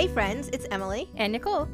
Hey, 0.00 0.08
friends, 0.08 0.48
it's 0.54 0.66
Emily, 0.70 1.10
and 1.16 1.30
Nicole. 1.30 1.68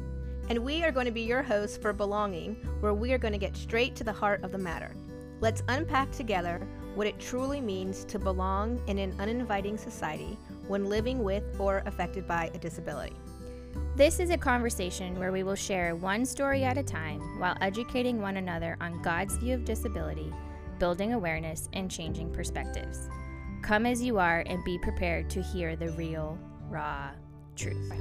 and 0.49 0.59
we 0.59 0.83
are 0.83 0.91
going 0.91 1.05
to 1.05 1.13
be 1.13 1.21
your 1.21 1.41
hosts 1.41 1.77
for 1.77 1.93
Belonging, 1.93 2.55
where 2.81 2.93
we 2.93 3.13
are 3.13 3.17
going 3.17 3.31
to 3.31 3.37
get 3.37 3.55
straight 3.55 3.95
to 3.95 4.03
the 4.03 4.11
heart 4.11 4.43
of 4.43 4.51
the 4.51 4.57
matter. 4.57 4.93
Let's 5.39 5.63
unpack 5.69 6.11
together 6.11 6.67
what 6.95 7.07
it 7.07 7.21
truly 7.21 7.61
means 7.61 8.03
to 8.03 8.19
belong 8.19 8.81
in 8.87 8.97
an 8.97 9.15
uninviting 9.17 9.77
society 9.77 10.37
when 10.67 10.89
living 10.89 11.23
with 11.23 11.41
or 11.57 11.83
affected 11.85 12.27
by 12.27 12.51
a 12.53 12.57
disability. 12.57 13.15
This 13.95 14.19
is 14.19 14.29
a 14.29 14.37
conversation 14.37 15.17
where 15.17 15.31
we 15.31 15.43
will 15.43 15.55
share 15.55 15.95
one 15.95 16.25
story 16.25 16.65
at 16.65 16.77
a 16.77 16.83
time 16.83 17.39
while 17.39 17.55
educating 17.61 18.21
one 18.21 18.35
another 18.35 18.75
on 18.81 19.01
God's 19.01 19.37
view 19.37 19.55
of 19.55 19.63
disability, 19.63 20.33
building 20.79 21.13
awareness, 21.13 21.69
and 21.71 21.89
changing 21.89 22.33
perspectives. 22.33 23.07
Come 23.61 23.85
as 23.85 24.01
you 24.01 24.19
are 24.19 24.43
and 24.47 24.61
be 24.65 24.77
prepared 24.79 25.29
to 25.29 25.41
hear 25.41 25.77
the 25.77 25.91
real, 25.91 26.37
raw 26.69 27.11
truth. 27.57 27.91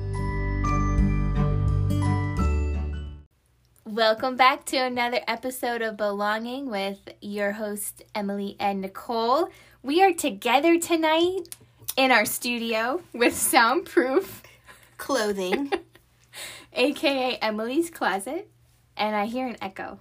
Welcome 3.84 4.36
back 4.36 4.66
to 4.66 4.76
another 4.76 5.20
episode 5.26 5.80
of 5.80 5.96
Belonging 5.96 6.70
with 6.70 7.08
your 7.22 7.52
host, 7.52 8.02
Emily 8.14 8.56
and 8.60 8.82
Nicole. 8.82 9.48
We 9.82 10.02
are 10.02 10.12
together 10.12 10.78
tonight 10.78 11.48
in 11.96 12.12
our 12.12 12.26
studio 12.26 13.00
with 13.14 13.34
soundproof 13.34 14.42
Clothing. 14.98 15.72
aka 16.74 17.38
Emily's 17.40 17.90
closet, 17.90 18.50
and 18.96 19.16
I 19.16 19.24
hear 19.24 19.46
an 19.46 19.56
echo. 19.62 19.98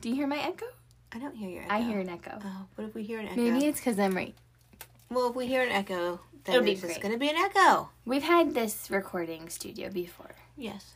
Do 0.00 0.08
you 0.08 0.14
hear 0.14 0.26
my 0.26 0.38
echo? 0.38 0.66
I 1.12 1.18
don't 1.18 1.36
hear 1.36 1.50
your 1.50 1.62
echo. 1.64 1.74
I 1.74 1.80
hear 1.82 2.00
an 2.00 2.08
echo. 2.08 2.38
Oh, 2.42 2.66
what 2.74 2.88
if 2.88 2.94
we 2.94 3.02
hear 3.02 3.20
an 3.20 3.26
echo? 3.26 3.40
Maybe 3.40 3.66
it's 3.66 3.78
because 3.78 3.98
I'm 3.98 4.14
right. 4.14 4.34
Well, 5.14 5.30
if 5.30 5.36
we 5.36 5.46
hear 5.46 5.62
an 5.62 5.70
echo, 5.70 6.20
then 6.44 6.56
It'll 6.56 6.64
be 6.64 6.74
there's 6.74 6.92
great. 6.94 7.00
going 7.00 7.12
to 7.14 7.18
be 7.18 7.28
an 7.28 7.36
echo. 7.36 7.90
We've 8.04 8.22
had 8.24 8.54
this 8.54 8.90
recording 8.90 9.48
studio 9.48 9.88
before, 9.90 10.34
Yes. 10.56 10.94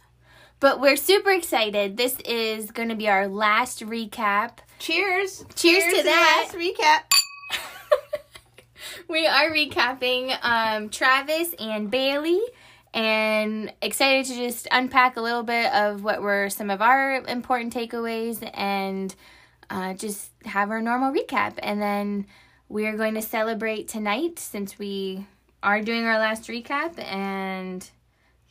but 0.60 0.80
we're 0.80 0.96
super 0.96 1.30
excited. 1.30 1.96
This 1.96 2.18
is 2.24 2.70
going 2.72 2.88
to 2.88 2.96
be 2.96 3.08
our 3.08 3.28
last 3.28 3.80
recap. 3.80 4.58
Cheers. 4.80 5.44
Cheers 5.54 5.84
to 5.94 6.02
that. 6.02 6.48
last 6.52 6.56
recap. 6.56 7.02
we 9.08 9.26
are 9.26 9.50
recapping 9.50 10.36
um, 10.42 10.88
Travis 10.90 11.54
and 11.58 11.90
Bayley. 11.90 12.40
And 12.94 13.72
excited 13.82 14.26
to 14.26 14.34
just 14.34 14.66
unpack 14.72 15.16
a 15.16 15.20
little 15.20 15.42
bit 15.42 15.72
of 15.72 16.02
what 16.02 16.22
were 16.22 16.48
some 16.48 16.70
of 16.70 16.80
our 16.80 17.16
important 17.28 17.72
takeaways 17.74 18.48
and 18.54 19.14
uh, 19.70 19.92
just 19.94 20.30
have 20.46 20.70
our 20.70 20.80
normal 20.80 21.12
recap. 21.12 21.54
And 21.58 21.80
then 21.82 22.26
we 22.68 22.86
are 22.86 22.96
going 22.96 23.14
to 23.14 23.22
celebrate 23.22 23.88
tonight 23.88 24.38
since 24.38 24.78
we 24.78 25.26
are 25.62 25.80
doing 25.80 26.04
our 26.04 26.18
last 26.18 26.48
recap. 26.48 26.98
And 27.02 27.88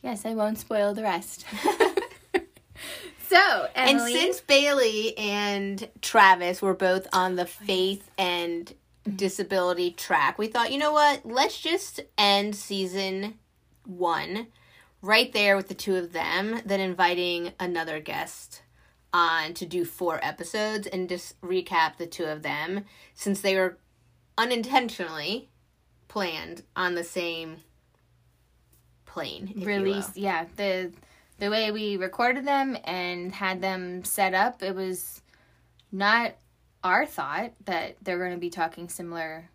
yes, 0.02 0.26
I 0.26 0.34
won't 0.34 0.58
spoil 0.58 0.92
the 0.92 1.02
rest. 1.02 1.44
so, 3.28 3.68
And 3.74 4.00
since 4.00 4.40
Bayley 4.40 5.16
and 5.16 5.88
Travis 6.02 6.60
were 6.60 6.74
both 6.74 7.06
on 7.12 7.36
the 7.36 7.44
oh, 7.44 7.46
faith 7.46 8.10
and 8.18 8.66
mm-hmm. 8.66 9.16
disability 9.16 9.92
track, 9.92 10.38
we 10.38 10.48
thought, 10.48 10.72
you 10.72 10.78
know 10.78 10.92
what? 10.92 11.24
Let's 11.24 11.60
just 11.60 12.00
end 12.16 12.56
season 12.56 13.34
one 13.86 14.48
right 15.00 15.32
there 15.32 15.56
with 15.56 15.68
the 15.68 15.74
two 15.74 15.94
of 15.94 16.12
them, 16.12 16.60
then 16.66 16.80
inviting 16.80 17.52
another 17.60 18.00
guest 18.00 18.62
on 19.12 19.54
to 19.54 19.64
do 19.64 19.84
four 19.84 20.18
episodes 20.22 20.86
and 20.86 21.08
just 21.08 21.40
recap 21.40 21.96
the 21.96 22.06
two 22.06 22.24
of 22.24 22.42
them 22.42 22.84
since 23.14 23.40
they 23.40 23.56
were 23.56 23.78
unintentionally 24.38 25.48
planned 26.08 26.62
on 26.74 26.94
the 26.94 27.04
same 27.04 27.56
plane. 29.04 29.48
if 29.50 29.56
you 29.56 29.66
will. 29.66 29.66
release 29.82 30.10
yeah 30.16 30.46
the 30.56 30.90
the 31.38 31.50
way 31.50 31.70
we 31.70 31.96
recorded 31.96 32.44
them 32.46 32.76
and 32.84 33.32
had 33.34 33.60
them 33.60 34.04
set 34.04 34.32
up 34.34 34.62
it 34.62 34.74
was 34.74 35.20
not 35.92 36.32
our 36.84 37.04
thought 37.04 37.52
that 37.64 37.96
they're 38.02 38.18
going 38.18 38.32
to 38.32 38.38
be 38.38 38.50
talking 38.50 38.88
similar 38.88 39.48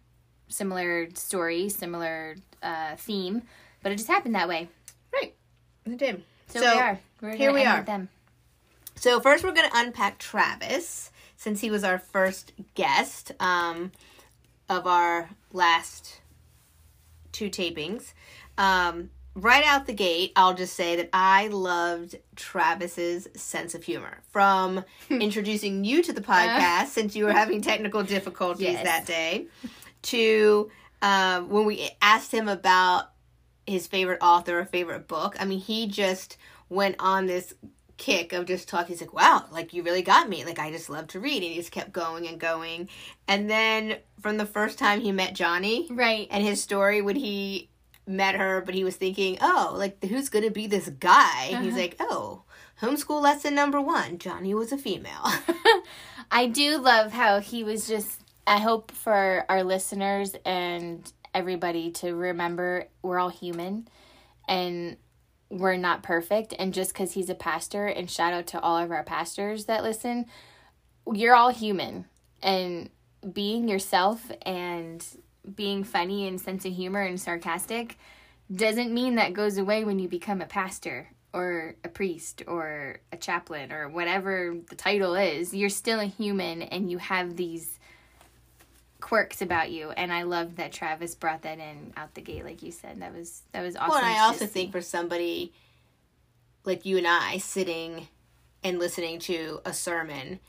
similar 0.50 1.08
story 1.16 1.70
similar 1.70 2.36
uh 2.62 2.96
theme 2.98 3.42
but 3.82 3.92
it 3.92 3.96
just 3.96 4.08
happened 4.10 4.36
that 4.36 4.48
way 4.48 4.68
Right. 5.14 5.36
It 5.86 5.98
did. 5.98 6.24
so, 6.48 6.60
we 6.62 6.66
are 6.80 7.00
we're 7.22 7.36
here 7.36 7.54
we 7.54 7.64
are. 7.64 7.78
with 7.78 7.86
them 7.86 8.10
So 8.96 9.20
first, 9.20 9.44
we're 9.44 9.54
going 9.54 9.70
to 9.70 9.78
unpack 9.78 10.18
Travis 10.18 11.12
since 11.38 11.62
he 11.62 11.70
was 11.70 11.84
our 11.84 12.00
first 12.00 12.52
guest 12.74 13.32
um, 13.40 13.92
of 14.70 14.88
our 14.88 15.30
last 15.52 16.22
two 17.32 17.50
tapings. 17.50 18.14
Um, 18.58 19.10
right 19.36 19.64
out 19.66 19.88
the 19.88 19.94
gate, 19.94 20.32
I'll 20.36 20.54
just 20.54 20.76
say 20.76 20.96
that 20.98 21.10
I 21.14 21.48
loved 21.48 22.16
Travis's 22.36 23.28
sense 23.36 23.74
of 23.76 23.84
humor 23.84 24.20
from 24.30 24.84
introducing 25.10 25.84
you 25.84 26.02
to 26.04 26.14
the 26.14 26.22
podcast 26.22 26.88
since 26.88 27.16
you 27.16 27.26
were 27.26 27.34
having 27.34 27.62
technical 27.62 28.04
difficulties 28.04 28.68
Yes. 28.68 28.84
that 28.84 29.06
day 29.06 29.48
to 30.04 30.70
um, 31.02 31.50
when 31.50 31.66
we 31.66 31.90
asked 32.02 32.32
him 32.32 32.48
about 32.48 33.06
his 33.66 33.88
favorite 33.88 34.20
author 34.22 34.60
or 34.60 34.66
favorite 34.66 35.08
book. 35.08 35.36
I 35.40 35.46
mean, 35.46 35.60
he 35.60 35.88
just 35.88 36.38
went 36.70 36.96
on 37.00 37.26
this 37.26 37.54
kick 37.98 38.34
of 38.34 38.46
just 38.46 38.68
talking. 38.68 38.90
He's 38.90 39.02
like, 39.02 39.14
wow, 39.14 39.46
like 39.52 39.74
you 39.74 39.84
really 39.84 40.02
got 40.02 40.30
me. 40.30 40.46
Like 40.46 40.60
I 40.60 40.72
just 40.72 40.90
love 40.90 41.08
to 41.08 41.20
read. 41.20 41.44
And 41.44 41.52
he 41.52 41.56
just 41.56 41.72
kept 41.72 41.92
going 41.92 42.28
and 42.28 42.40
going. 42.40 42.90
And 43.28 43.50
then 43.50 43.98
from 44.22 44.38
the 44.38 44.46
first 44.46 44.78
time 44.78 45.02
he 45.02 45.12
met 45.12 45.36
Joni 45.36 45.88
right 45.92 46.28
and 46.32 46.44
his 46.44 46.62
story 46.62 47.02
when 47.02 47.16
he 47.16 47.70
met 48.06 48.36
her, 48.36 48.62
but 48.62 48.76
he 48.76 48.84
was 48.84 48.96
thinking, 48.96 49.38
oh, 49.42 49.74
like 49.78 50.04
who's 50.04 50.30
going 50.30 50.46
to 50.46 50.52
be 50.52 50.68
this 50.68 50.90
guy? 50.90 51.50
And 51.52 51.64
he's 51.64 51.74
uh-huh. 51.74 51.82
like, 51.82 51.96
oh, 52.00 52.44
homeschool 52.82 53.22
lesson 53.22 53.56
number 53.56 53.80
one 53.80 54.18
Joni 54.18 54.54
was 54.54 54.72
a 54.72 54.78
female. 54.78 55.26
I 56.32 56.48
do 56.48 56.78
love 56.78 57.12
how 57.12 57.40
he 57.40 57.64
was 57.64 57.88
just. 57.88 58.20
I 58.46 58.58
hope 58.58 58.92
for 58.92 59.46
our 59.48 59.64
listeners 59.64 60.36
and 60.46 61.10
everybody 61.34 61.92
to 61.92 62.14
remember 62.14 62.88
we're 63.02 63.18
all 63.18 63.30
human 63.30 63.88
and 64.48 64.98
we're 65.54 65.78
not 65.78 66.04
perfect. 66.04 66.54
And 66.58 66.74
just 66.74 66.94
because 66.94 67.14
he's 67.14 67.30
a 67.30 67.36
pastor, 67.36 67.86
and 67.86 68.10
shout 68.10 68.34
out 68.34 68.48
to 68.48 68.60
all 68.60 68.78
of 68.78 68.92
our 68.92 69.04
pastors 69.04 69.66
that 69.66 69.84
listen, 69.84 70.26
you're 71.12 71.36
all 71.36 71.50
human. 71.50 72.06
And 72.42 72.90
being 73.32 73.68
yourself 73.68 74.32
and 74.42 75.06
being 75.56 75.84
funny 75.84 76.28
and 76.28 76.40
sense 76.42 76.66
of 76.66 76.74
humor 76.74 77.02
and 77.02 77.20
sarcastic 77.20 77.98
doesn't 78.54 78.94
mean 78.94 79.16
that 79.16 79.34
goes 79.34 79.58
away 79.58 79.84
when 79.86 80.00
you 80.00 80.08
become 80.08 80.42
a 80.42 80.46
pastor 80.46 81.10
or 81.34 81.76
a 81.84 81.90
priest 81.90 82.44
or 82.48 83.00
a 83.12 83.18
chaplain 83.18 83.72
or 83.72 83.90
whatever 83.90 84.56
the 84.70 84.76
title 84.76 85.16
is. 85.16 85.54
You're 85.54 85.70
still 85.70 86.00
a 86.00 86.06
human 86.06 86.62
and 86.64 86.92
you 86.92 86.98
have 86.98 87.36
these 87.36 87.80
quirks 89.04 89.42
about 89.42 89.70
you 89.70 89.92
and 89.92 90.14
I 90.14 90.24
love 90.24 90.56
that 90.56 90.72
Travis 90.72 91.14
brought 91.14 91.42
that 91.42 91.60
in 91.60 91.92
out 91.98 92.14
the 92.14 92.22
gate 92.22 92.46
like 92.46 92.64
you 92.64 92.72
said. 92.72 93.02
That 93.02 93.14
was 93.14 93.44
that 93.52 93.62
was 93.62 93.76
awesome. 93.76 93.90
Well, 93.90 93.98
and 94.00 94.08
I 94.08 94.20
also 94.26 94.46
see. 94.46 94.52
think 94.52 94.72
for 94.72 94.80
somebody 94.82 95.52
like 96.64 96.86
you 96.86 96.98
and 96.98 97.06
I 97.06 97.38
sitting 97.40 98.08
and 98.64 98.80
listening 98.80 99.20
to 99.20 99.60
a 99.66 99.74
sermon, 99.74 100.40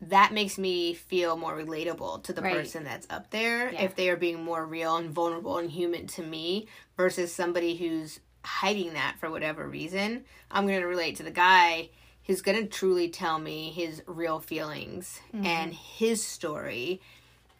that 0.00 0.32
makes 0.32 0.56
me 0.56 0.94
feel 0.94 1.36
more 1.36 1.56
relatable 1.56 2.22
to 2.22 2.32
the 2.32 2.42
Right. 2.42 2.54
person 2.54 2.84
that's 2.84 3.08
up 3.10 3.30
there 3.30 3.72
Yeah. 3.72 3.82
if 3.82 3.96
they 3.96 4.08
are 4.08 4.16
being 4.16 4.44
more 4.44 4.64
real 4.64 4.96
and 4.96 5.10
vulnerable 5.10 5.58
and 5.58 5.70
human 5.72 6.06
to 6.08 6.22
me 6.22 6.68
versus 6.96 7.34
somebody 7.34 7.76
who's 7.76 8.20
hiding 8.44 8.92
that 8.92 9.16
for 9.18 9.28
whatever 9.30 9.66
reason. 9.68 10.24
I'm 10.48 10.68
going 10.68 10.80
to 10.80 10.86
relate 10.86 11.16
to 11.16 11.24
the 11.24 11.32
guy 11.32 11.88
who's 12.26 12.42
going 12.42 12.60
to 12.60 12.66
truly 12.68 13.08
tell 13.08 13.38
me 13.38 13.70
his 13.70 14.02
real 14.06 14.40
feelings 14.40 15.20
Mm-hmm. 15.34 15.46
and 15.46 15.72
his 15.74 16.24
story 16.24 17.00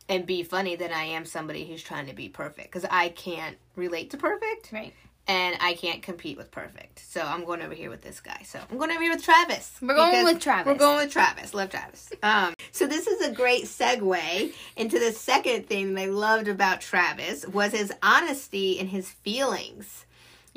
and 0.08 0.24
be 0.26 0.42
funny 0.42 0.76
than 0.76 0.92
I 0.92 1.04
am 1.04 1.24
somebody 1.24 1.66
who's 1.66 1.82
trying 1.82 2.06
to 2.06 2.14
be 2.14 2.28
perfect 2.28 2.70
because 2.72 2.88
I 2.90 3.08
can't 3.08 3.56
relate 3.74 4.10
to 4.10 4.16
perfect 4.16 4.70
right. 4.72 4.92
and 5.26 5.56
I 5.60 5.74
can't 5.74 6.00
compete 6.02 6.36
with 6.36 6.50
perfect. 6.52 7.00
So 7.00 7.20
I'm 7.20 7.44
going 7.44 7.60
over 7.60 7.74
here 7.74 7.90
with 7.90 8.02
this 8.02 8.20
guy. 8.20 8.42
So 8.44 8.60
I'm 8.70 8.78
going 8.78 8.92
over 8.92 9.02
here 9.02 9.12
with 9.12 9.24
Travis. 9.24 9.72
We're 9.82 9.96
going 9.96 10.24
with 10.24 10.40
Travis. 10.40 10.66
We're 10.72 10.78
going 10.78 10.98
with 10.98 11.12
Travis. 11.12 11.54
Love 11.54 11.70
Travis. 11.70 12.12
Um, 12.22 12.54
so 12.70 12.86
this 12.86 13.08
is 13.08 13.26
a 13.26 13.32
great 13.32 13.64
segue 13.64 14.52
into 14.76 14.98
the 15.00 15.10
second 15.10 15.66
thing 15.66 15.94
that 15.94 16.02
I 16.02 16.06
loved 16.06 16.46
about 16.46 16.80
Travis 16.80 17.46
was 17.48 17.72
his 17.72 17.92
honesty 18.02 18.78
and 18.78 18.88
his 18.88 19.10
feelings. 19.10 20.04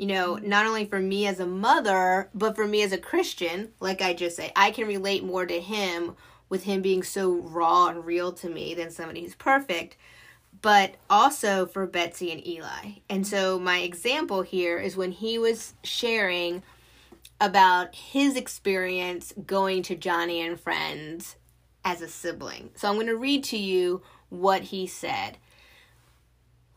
You 0.00 0.06
know, 0.06 0.36
not 0.36 0.66
only 0.66 0.86
for 0.86 0.98
me 0.98 1.26
as 1.26 1.40
a 1.40 1.46
mother, 1.46 2.30
but 2.34 2.56
for 2.56 2.66
me 2.66 2.82
as 2.82 2.92
a 2.92 2.98
Christian, 2.98 3.72
like 3.80 4.00
I 4.00 4.14
just 4.14 4.36
say, 4.36 4.50
I 4.56 4.70
can 4.70 4.86
relate 4.86 5.22
more 5.22 5.44
to 5.44 5.60
him 5.60 6.16
with 6.48 6.64
him 6.64 6.80
being 6.80 7.02
so 7.02 7.34
raw 7.34 7.88
and 7.88 8.04
real 8.04 8.32
to 8.32 8.48
me 8.48 8.74
than 8.74 8.90
somebody 8.90 9.20
who's 9.20 9.34
perfect 9.34 9.96
but 10.62 10.96
also 11.08 11.66
for 11.66 11.86
Betsy 11.86 12.32
and 12.32 12.46
Eli. 12.46 12.92
And 13.08 13.26
so 13.26 13.58
my 13.58 13.78
example 13.78 14.42
here 14.42 14.78
is 14.78 14.96
when 14.96 15.12
he 15.12 15.38
was 15.38 15.74
sharing 15.82 16.62
about 17.40 17.94
his 17.94 18.36
experience 18.36 19.32
going 19.46 19.82
to 19.84 19.96
Joni 19.96 20.46
and 20.46 20.60
Friends 20.60 21.36
as 21.84 22.02
a 22.02 22.08
sibling. 22.08 22.70
So 22.74 22.88
I'm 22.88 22.96
going 22.96 23.06
to 23.06 23.16
read 23.16 23.44
to 23.44 23.56
you 23.56 24.02
what 24.28 24.64
he 24.64 24.86
said. 24.86 25.38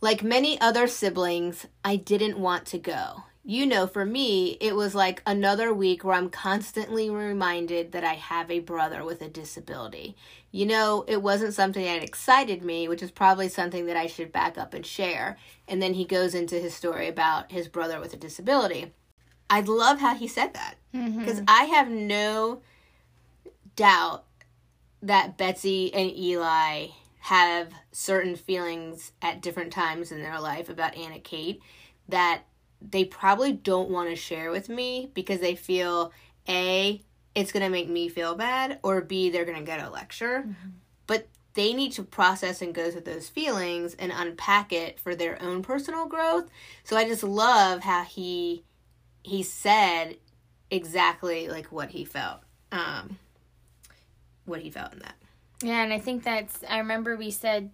Like 0.04 0.22
many 0.22 0.60
other 0.60 0.86
siblings, 0.88 1.66
I 1.84 1.96
didn't 1.96 2.38
want 2.38 2.66
to 2.68 2.78
go. 2.78 3.24
you 3.46 3.66
know, 3.66 3.88
for 3.88 4.06
me, 4.06 4.58
it 4.62 4.74
was 4.76 4.94
like 4.96 5.22
another 5.26 5.74
week 5.74 6.04
where 6.04 6.16
I'm 6.16 6.30
constantly 6.30 7.10
reminded 7.10 7.92
that 7.94 8.04
I 8.04 8.16
have 8.16 8.50
a 8.52 8.60
brother 8.60 9.04
with 9.04 9.22
a 9.22 9.28
disability. 9.28 10.16
You 10.52 10.66
know, 10.66 11.04
it 11.08 11.22
wasn't 11.22 11.54
something 11.54 11.84
that 11.84 12.04
excited 12.04 12.64
me, 12.64 12.88
which 12.88 13.04
is 13.04 13.12
probably 13.12 13.50
something 13.50 13.86
that 13.88 13.98
I 13.98 14.08
should 14.08 14.32
back 14.32 14.58
up 14.58 14.74
and 14.74 14.86
share. 14.86 15.38
And 15.70 15.82
then 15.82 15.94
he 15.94 16.06
goes 16.06 16.34
into 16.36 16.56
his 16.56 16.74
story 16.74 17.08
about 17.10 17.52
his 17.52 17.68
brother 17.68 18.00
with 18.00 18.14
a 18.14 18.18
disability. 18.18 18.94
I 19.50 19.60
love 19.62 20.00
how 20.00 20.16
he 20.16 20.28
said 20.28 20.54
that 20.54 20.76
because 20.92 21.40
Mm-hmm. 21.42 21.46
I 21.60 21.64
have 21.76 21.90
no 21.90 22.62
doubt 23.76 24.24
that 25.02 25.38
Betsy 25.38 25.94
and 25.94 26.10
Eli 26.12 26.88
have 27.24 27.72
certain 27.94 28.36
feelings 28.36 29.14
at 29.22 29.42
different 29.42 29.72
times 29.72 30.12
in 30.12 30.22
their 30.22 30.42
life 30.42 30.68
about 30.68 30.94
Anna 30.98 31.20
Kate 31.20 31.62
that 32.10 32.42
they 32.82 33.06
probably 33.06 33.54
don't 33.54 33.90
want 33.90 34.10
to 34.10 34.16
share 34.18 34.52
with 34.52 34.68
me 34.68 35.10
because 35.14 35.40
they 35.40 35.56
feel 35.56 36.12
A, 36.50 37.02
it's 37.34 37.54
going 37.54 37.64
to 37.64 37.70
make 37.70 37.88
me 37.88 38.10
feel 38.10 38.36
bad, 38.36 38.78
or 38.84 39.00
B, 39.00 39.30
they're 39.30 39.46
going 39.46 39.58
to 39.58 39.64
get 39.64 39.80
a 39.80 39.90
lecture. 39.90 40.46
But 41.08 41.30
they 41.54 41.72
need 41.72 41.94
to 41.94 42.04
process 42.04 42.62
and 42.62 42.76
go 42.76 42.92
through 42.92 43.02
those 43.02 43.30
feelings 43.30 43.96
and 43.98 44.12
unpack 44.14 44.74
it 44.74 45.00
for 45.00 45.16
their 45.16 45.42
own 45.42 45.62
personal 45.62 46.08
growth. 46.08 46.50
So 46.84 46.98
I 46.98 47.08
just 47.08 47.24
love 47.24 47.80
how 47.84 48.04
he 48.04 48.66
he 49.24 49.44
said 49.44 50.18
exactly 50.70 51.48
like 51.48 51.68
what 51.68 51.92
he 51.92 52.04
felt. 52.04 52.42
Um 52.74 53.18
what 54.44 54.60
he 54.60 54.70
felt 54.70 54.92
in 54.92 55.00
that. 55.00 55.16
Yeah, 55.64 55.82
and 55.82 55.94
I 55.94 56.00
think 56.00 56.24
that's. 56.24 56.64
I 56.70 56.80
remember 56.80 57.16
we 57.16 57.32
said, 57.32 57.72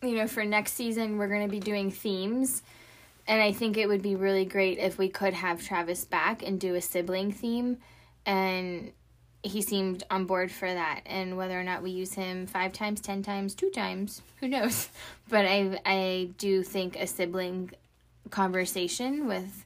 you 0.00 0.14
know, 0.14 0.28
for 0.28 0.44
next 0.44 0.74
season 0.74 1.18
we're 1.18 1.28
going 1.28 1.46
to 1.46 1.50
be 1.50 1.58
doing 1.58 1.90
themes, 1.90 2.62
and 3.26 3.42
I 3.42 3.52
think 3.52 3.76
it 3.76 3.88
would 3.88 4.02
be 4.02 4.14
really 4.14 4.44
great 4.44 4.78
if 4.78 4.96
we 4.96 5.08
could 5.08 5.34
have 5.34 5.60
Travis 5.60 6.04
back 6.04 6.46
and 6.46 6.60
do 6.60 6.76
a 6.76 6.80
sibling 6.80 7.32
theme, 7.32 7.78
and 8.24 8.92
he 9.42 9.60
seemed 9.60 10.04
on 10.08 10.26
board 10.26 10.52
for 10.52 10.72
that. 10.72 11.00
And 11.04 11.36
whether 11.36 11.58
or 11.58 11.64
not 11.64 11.82
we 11.82 11.90
use 11.90 12.14
him 12.14 12.46
five 12.46 12.72
times, 12.72 13.00
ten 13.00 13.24
times, 13.24 13.54
two 13.56 13.70
times, 13.70 14.22
who 14.38 14.48
knows? 14.48 14.88
But 15.28 15.46
I 15.46 15.80
I 15.84 16.30
do 16.38 16.62
think 16.62 16.96
a 16.96 17.06
sibling 17.06 17.70
conversation 18.30 19.26
with 19.26 19.64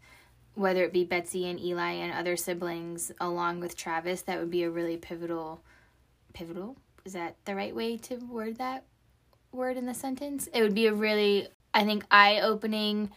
whether 0.55 0.85
it 0.85 0.93
be 0.93 1.05
Betsy 1.05 1.49
and 1.49 1.61
Eli 1.61 1.93
and 1.93 2.13
other 2.13 2.37
siblings 2.37 3.11
along 3.21 3.61
with 3.61 3.77
Travis 3.77 4.23
that 4.23 4.39
would 4.39 4.51
be 4.51 4.63
a 4.63 4.71
really 4.71 4.97
pivotal 4.97 5.61
pivotal 6.33 6.77
is 7.05 7.13
that 7.13 7.37
the 7.45 7.55
right 7.55 7.75
way 7.75 7.97
to 7.99 8.17
word 8.17 8.57
that 8.57 8.85
word 9.53 9.77
in 9.77 9.87
the 9.87 9.95
sentence? 9.95 10.49
It 10.53 10.63
would 10.63 10.75
be 10.75 10.87
a 10.87 10.95
really 10.95 11.49
i 11.73 11.85
think 11.85 12.05
eye-opening 12.11 13.11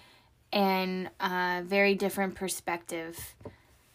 and 0.52 1.10
uh, 1.20 1.62
very 1.66 1.94
different 1.94 2.36
perspective 2.36 3.36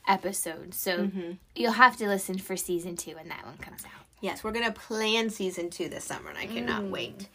episode. 0.07 0.75
So 0.75 1.11
you'll 1.55 1.73
have 1.73 1.97
to 1.97 2.07
listen 2.07 2.39
for 2.39 2.57
season 2.57 2.97
two 2.97 3.15
when 3.15 3.29
that 3.29 3.45
one 3.45 3.57
comes 3.59 3.85
out. 3.85 4.07
Yes, 4.21 4.45
we're 4.45 4.53
gonna 4.53 4.73
plan 4.73 5.31
season 5.31 5.71
two 5.71 5.89
this 5.89 6.05
summer, 6.05 6.31
and 6.31 6.39
I 6.39 6.47
cannot 6.47 6.85
wait. 6.85 7.29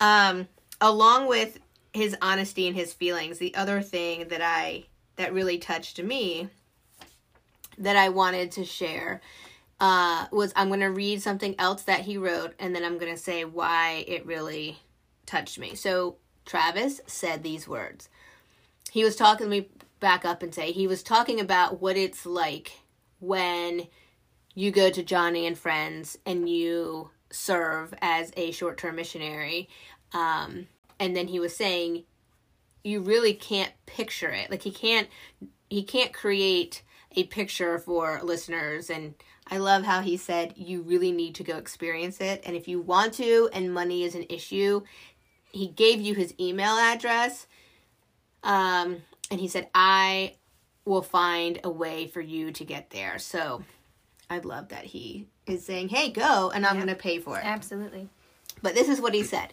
Um, 0.00 0.48
along 0.80 1.28
with 1.28 1.58
his 1.92 2.16
honesty 2.22 2.66
and 2.66 2.76
his 2.76 2.92
feelings, 2.92 3.38
the 3.38 3.54
other 3.54 3.82
thing 3.82 4.28
that 4.28 4.42
I 4.42 4.84
that 5.16 5.32
really 5.32 5.58
touched 5.58 6.02
me 6.02 6.48
that 7.78 7.96
I 7.96 8.08
wanted 8.08 8.52
to 8.52 8.64
share 8.64 9.20
uh, 9.82 10.26
was 10.30 10.52
I'm 10.54 10.68
gonna 10.68 10.92
read 10.92 11.20
something 11.20 11.56
else 11.58 11.82
that 11.82 12.02
he 12.02 12.16
wrote, 12.16 12.54
and 12.60 12.74
then 12.74 12.84
I'm 12.84 12.98
gonna 12.98 13.16
say 13.16 13.44
why 13.44 14.04
it 14.06 14.24
really 14.24 14.78
touched 15.26 15.58
me. 15.58 15.74
So 15.74 16.16
Travis 16.46 17.00
said 17.06 17.42
these 17.42 17.66
words. 17.66 18.08
He 18.92 19.02
was 19.02 19.16
talking. 19.16 19.48
Me 19.48 19.68
back 19.98 20.24
up 20.24 20.42
and 20.42 20.52
say 20.54 20.72
he 20.72 20.86
was 20.86 21.02
talking 21.02 21.40
about 21.40 21.80
what 21.80 21.96
it's 21.96 22.26
like 22.26 22.72
when 23.20 23.86
you 24.54 24.70
go 24.72 24.90
to 24.90 25.02
Joni 25.02 25.46
and 25.46 25.56
Friends 25.56 26.18
and 26.26 26.48
you 26.48 27.10
serve 27.30 27.94
as 28.02 28.32
a 28.36 28.50
short 28.50 28.78
term 28.78 28.96
missionary. 28.96 29.68
Um, 30.12 30.66
and 30.98 31.16
then 31.16 31.28
he 31.28 31.40
was 31.40 31.56
saying 31.56 32.04
you 32.84 33.00
really 33.00 33.34
can't 33.34 33.72
picture 33.86 34.30
it. 34.30 34.50
Like 34.50 34.62
he 34.62 34.70
can't 34.70 35.08
he 35.68 35.82
can't 35.82 36.12
create 36.12 36.82
a 37.16 37.24
picture 37.24 37.78
for 37.78 38.20
listeners 38.22 38.90
and 38.90 39.14
I 39.48 39.58
love 39.58 39.84
how 39.84 40.00
he 40.00 40.16
said 40.16 40.54
you 40.56 40.82
really 40.82 41.12
need 41.12 41.34
to 41.36 41.44
go 41.44 41.56
experience 41.56 42.20
it 42.20 42.42
and 42.44 42.56
if 42.56 42.68
you 42.68 42.80
want 42.80 43.14
to 43.14 43.48
and 43.52 43.72
money 43.72 44.04
is 44.04 44.14
an 44.14 44.26
issue, 44.28 44.82
he 45.50 45.68
gave 45.68 46.00
you 46.00 46.14
his 46.14 46.34
email 46.40 46.76
address. 46.76 47.46
Um, 48.42 49.02
and 49.30 49.40
he 49.40 49.48
said 49.48 49.68
I 49.74 50.34
will 50.84 51.02
find 51.02 51.60
a 51.62 51.70
way 51.70 52.06
for 52.06 52.20
you 52.20 52.52
to 52.52 52.64
get 52.64 52.90
there. 52.90 53.18
So 53.18 53.62
I 54.28 54.38
love 54.38 54.68
that 54.68 54.84
he 54.84 55.26
is 55.46 55.64
saying, 55.64 55.90
"Hey, 55.90 56.10
go," 56.10 56.50
and 56.54 56.66
I'm 56.66 56.76
going 56.76 56.88
to 56.88 56.94
pay 56.94 57.18
for 57.18 57.38
it. 57.38 57.44
absolutely 57.44 58.08
But 58.62 58.74
this 58.74 58.88
is 58.88 59.00
what 59.00 59.14
he 59.14 59.22
said 59.22 59.52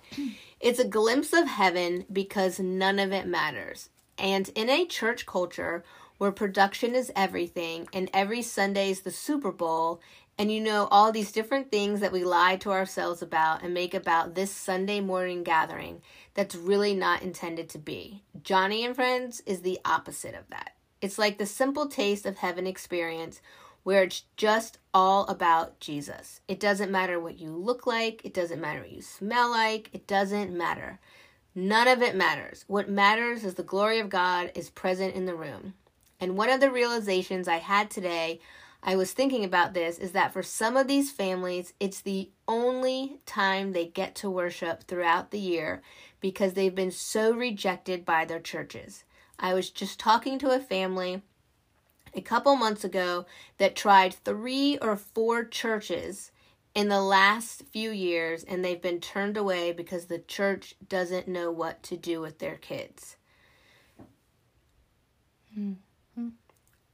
It's 0.59 0.79
a 0.79 0.87
glimpse 0.87 1.33
of 1.33 1.47
heaven 1.47 2.05
because 2.11 2.59
none 2.59 2.99
of 2.99 3.11
it 3.11 3.27
matters. 3.27 3.89
And 4.17 4.49
in 4.55 4.69
a 4.69 4.85
church 4.85 5.25
culture 5.25 5.83
where 6.19 6.31
production 6.31 6.93
is 6.95 7.11
everything 7.15 7.87
and 7.93 8.09
every 8.13 8.41
Sunday 8.41 8.91
is 8.91 9.01
the 9.01 9.09
Super 9.11 9.51
Bowl, 9.53 10.01
and 10.37 10.51
you 10.51 10.59
know 10.61 10.87
all 10.91 11.11
these 11.11 11.31
different 11.31 11.71
things 11.71 12.01
that 12.01 12.11
we 12.11 12.23
lie 12.23 12.57
to 12.57 12.71
ourselves 12.71 13.21
about 13.21 13.63
and 13.63 13.73
make 13.73 13.93
about 13.93 14.35
this 14.35 14.51
Sunday 14.51 14.99
morning 14.99 15.43
gathering 15.43 16.01
that's 16.33 16.55
really 16.55 16.93
not 16.93 17.21
intended 17.21 17.69
to 17.69 17.79
be. 17.79 18.21
Joni 18.41 18.85
and 18.85 18.95
Friends 18.95 19.41
is 19.45 19.61
the 19.61 19.79
opposite 19.85 20.35
of 20.35 20.47
that. 20.49 20.75
It's 21.01 21.17
like 21.17 21.37
the 21.37 21.45
simple 21.45 21.87
taste 21.87 22.25
of 22.25 22.37
heaven 22.37 22.67
experience 22.67 23.41
where 23.83 24.03
it's 24.03 24.23
just 24.35 24.77
all 24.93 25.25
about 25.27 25.79
Jesus. 25.79 26.41
It 26.49 26.59
doesn't 26.59 26.91
matter 26.91 27.17
what 27.17 27.39
you 27.39 27.49
look 27.49 27.87
like, 27.87 28.25
it 28.25 28.33
doesn't 28.33 28.59
matter 28.59 28.81
what 28.81 28.91
you 28.91 29.01
smell 29.01 29.49
like, 29.49 29.89
it 29.93 30.05
doesn't 30.05 30.55
matter. 30.55 30.99
None 31.55 31.87
of 31.87 32.01
it 32.01 32.15
matters. 32.15 32.65
What 32.67 32.89
matters 32.89 33.45
is 33.45 33.53
the 33.53 33.63
glory 33.63 33.99
of 33.99 34.09
God 34.09 34.51
is 34.53 34.69
present 34.69 35.15
in 35.15 35.25
the 35.25 35.35
room. 35.35 35.75
And 36.19 36.37
one 36.37 36.49
of 36.49 36.59
the 36.59 36.71
realizations 36.71 37.47
I 37.47 37.57
had 37.57 37.89
today, 37.89 38.39
I 38.83 38.95
was 38.95 39.13
thinking 39.13 39.43
about 39.43 39.73
this, 39.73 39.97
is 39.97 40.11
that 40.11 40.33
for 40.33 40.43
some 40.43 40.75
of 40.75 40.87
these 40.87 41.11
families, 41.11 41.73
it's 41.79 42.01
the 42.01 42.29
only 42.47 43.19
time 43.25 43.71
they 43.71 43.85
get 43.85 44.15
to 44.15 44.29
worship 44.29 44.83
throughout 44.83 45.31
the 45.31 45.39
year 45.39 45.81
because 46.19 46.53
they've 46.53 46.75
been 46.75 46.91
so 46.91 47.31
rejected 47.33 48.03
by 48.03 48.25
their 48.25 48.39
churches. 48.39 49.03
I 49.39 49.53
was 49.53 49.69
just 49.69 49.99
talking 49.99 50.37
to 50.39 50.51
a 50.51 50.59
family 50.59 51.21
a 52.13 52.21
couple 52.21 52.55
months 52.55 52.83
ago 52.83 53.25
that 53.57 53.75
tried 53.75 54.13
three 54.13 54.77
or 54.79 54.97
four 54.97 55.45
churches 55.45 56.31
in 56.75 56.89
the 56.89 57.01
last 57.01 57.63
few 57.71 57.91
years 57.91 58.43
and 58.43 58.63
they've 58.63 58.81
been 58.81 58.99
turned 58.99 59.37
away 59.37 59.71
because 59.71 60.05
the 60.05 60.19
church 60.19 60.75
doesn't 60.87 61.27
know 61.27 61.51
what 61.51 61.81
to 61.83 61.97
do 61.97 62.19
with 62.19 62.39
their 62.39 62.57
kids. 62.57 63.15
Hmm. 65.53 65.73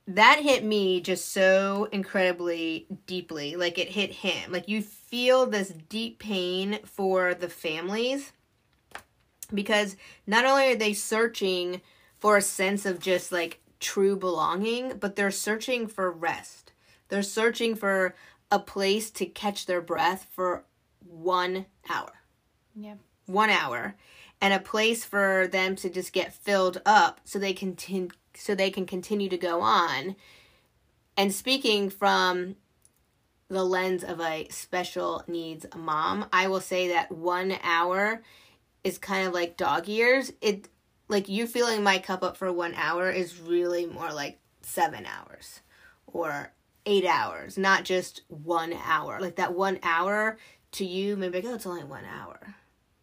That 0.07 0.39
hit 0.41 0.63
me 0.63 1.01
just 1.01 1.31
so 1.31 1.87
incredibly 1.91 2.87
deeply. 3.07 3.55
Like 3.55 3.77
it 3.77 3.89
hit 3.89 4.11
him. 4.11 4.51
Like 4.51 4.69
you 4.69 4.81
feel 4.81 5.45
this 5.45 5.69
deep 5.69 6.19
pain 6.19 6.79
for 6.85 7.33
the 7.33 7.49
families 7.49 8.31
because 9.53 9.95
not 10.27 10.45
only 10.45 10.71
are 10.71 10.75
they 10.75 10.93
searching 10.93 11.81
for 12.19 12.37
a 12.37 12.41
sense 12.41 12.85
of 12.85 12.99
just 12.99 13.31
like 13.31 13.61
true 13.79 14.15
belonging, 14.15 14.97
but 14.99 15.15
they're 15.15 15.31
searching 15.31 15.87
for 15.87 16.11
rest. 16.11 16.71
They're 17.09 17.23
searching 17.23 17.75
for 17.75 18.15
a 18.51 18.59
place 18.59 19.11
to 19.11 19.25
catch 19.25 19.65
their 19.65 19.81
breath 19.81 20.27
for 20.31 20.65
one 20.99 21.65
hour. 21.89 22.11
Yep. 22.75 22.99
One 23.25 23.49
hour. 23.49 23.95
And 24.41 24.53
a 24.53 24.59
place 24.59 25.03
for 25.03 25.47
them 25.47 25.75
to 25.77 25.89
just 25.89 26.13
get 26.13 26.33
filled 26.33 26.81
up 26.85 27.21
so 27.23 27.39
they 27.39 27.53
can 27.53 27.75
tin- 27.75 28.11
so 28.37 28.55
they 28.55 28.69
can 28.69 28.85
continue 28.85 29.29
to 29.29 29.37
go 29.37 29.61
on. 29.61 30.15
And 31.17 31.33
speaking 31.33 31.89
from 31.89 32.55
the 33.47 33.63
lens 33.63 34.03
of 34.03 34.19
a 34.19 34.47
special 34.49 35.23
needs 35.27 35.65
mom, 35.75 36.27
I 36.33 36.47
will 36.47 36.61
say 36.61 36.89
that 36.89 37.11
one 37.11 37.57
hour 37.63 38.21
is 38.83 38.97
kind 38.97 39.27
of 39.27 39.33
like 39.33 39.57
dog 39.57 39.87
years. 39.87 40.31
It 40.41 40.69
like 41.07 41.29
you 41.29 41.47
filling 41.47 41.83
my 41.83 41.99
cup 41.99 42.23
up 42.23 42.37
for 42.37 42.51
one 42.51 42.73
hour 42.75 43.09
is 43.11 43.39
really 43.39 43.85
more 43.85 44.11
like 44.11 44.39
seven 44.61 45.05
hours 45.05 45.61
or 46.07 46.51
eight 46.85 47.05
hours, 47.05 47.57
not 47.57 47.83
just 47.83 48.21
one 48.27 48.73
hour. 48.85 49.19
Like 49.19 49.35
that 49.35 49.53
one 49.53 49.79
hour 49.83 50.37
to 50.73 50.85
you, 50.85 51.15
maybe 51.15 51.41
like, 51.41 51.45
oh, 51.45 51.55
it's 51.55 51.65
only 51.65 51.83
one 51.83 52.05
hour. 52.05 52.55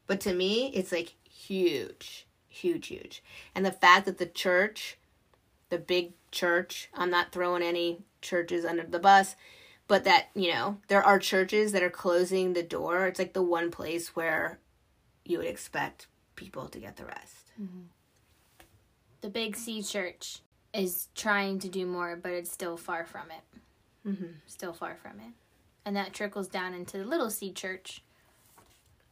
But 0.07 0.21
to 0.21 0.35
me, 0.35 0.73
it's 0.75 0.93
like 0.93 1.15
huge, 1.29 2.27
huge, 2.49 2.89
huge. 2.89 3.23
And 3.55 3.65
the 3.65 3.73
fact 3.73 4.07
that 4.07 4.19
the 4.19 4.27
church, 4.27 4.99
the 5.73 5.79
big 5.79 6.13
church, 6.31 6.91
I'm 6.93 7.11
not 7.11 7.33
throwing 7.33 7.63
any 7.63 8.03
churches 8.21 8.65
under 8.65 8.85
the 8.85 8.99
bus, 8.99 9.35
but 9.89 10.05
that, 10.05 10.29
you 10.35 10.53
know, 10.53 10.77
there 10.89 11.03
are 11.03 11.19
churches 11.19 11.73
that 11.73 11.83
are 11.83 11.91
closing 11.91 12.53
the 12.53 12.63
door. 12.63 13.07
It's 13.07 13.19
like 13.19 13.33
the 13.33 13.43
one 13.43 13.71
place 13.71 14.15
where 14.15 14.59
you 15.25 15.39
would 15.39 15.47
expect 15.47 16.09
people 16.37 16.69
to 16.69 16.79
get 16.79 16.97
the 16.97 17.07
rest. 17.07 17.53
The 19.23 19.31
Big 19.31 19.57
C 19.57 19.83
Church. 19.83 20.41
is 20.73 21.09
trying 21.15 21.59
to 21.61 21.69
do 21.69 21.87
more, 21.87 22.17
but 22.17 22.33
it's 22.33 22.51
still 22.51 22.77
far 22.77 23.05
from 23.05 23.27
it. 23.31 24.09
Mm-hmm. 24.09 24.33
Still 24.47 24.73
far 24.73 24.97
from 24.97 25.21
it. 25.21 25.33
And 25.85 25.97
that 25.97 26.13
trickles 26.13 26.49
down 26.49 26.75
into 26.75 26.99
the 26.99 27.05
Little 27.05 27.31
C 27.31 27.53
Church 27.53 28.03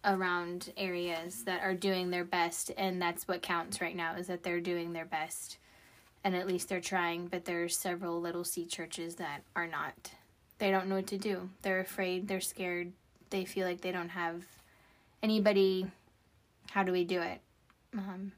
around 0.04 0.72
areas 0.76 1.44
that 1.44 1.62
are 1.62 1.74
doing 1.74 2.10
their 2.10 2.24
best. 2.24 2.70
And 2.76 3.00
that's 3.00 3.28
what 3.28 3.42
counts 3.42 3.80
right 3.80 3.96
now 3.96 4.14
is 4.16 4.28
that 4.28 4.42
they're 4.42 4.60
doing 4.60 4.92
their 4.92 5.04
best. 5.04 5.58
And 6.22 6.36
at 6.36 6.46
least 6.46 6.68
they're 6.68 6.80
trying, 6.80 7.28
but 7.28 7.44
there's 7.46 7.76
several 7.76 8.20
Little 8.20 8.44
C 8.44 8.66
churches 8.66 9.14
that 9.16 9.42
are 9.56 9.66
not. 9.66 10.12
They 10.58 10.70
don't 10.70 10.88
know 10.88 10.96
what 10.96 11.06
to 11.08 11.18
do. 11.18 11.48
They're 11.62 11.80
afraid. 11.80 12.28
They're 12.28 12.40
scared. 12.42 12.92
They 13.30 13.44
feel 13.46 13.66
like 13.66 13.80
they 13.80 13.92
don't 13.92 14.10
have 14.10 14.42
anybody. 15.22 15.86
How 16.70 16.82
do 16.82 16.92
we 16.92 17.04
do 17.04 17.20
it? 17.22 17.40
Um, 17.96 18.32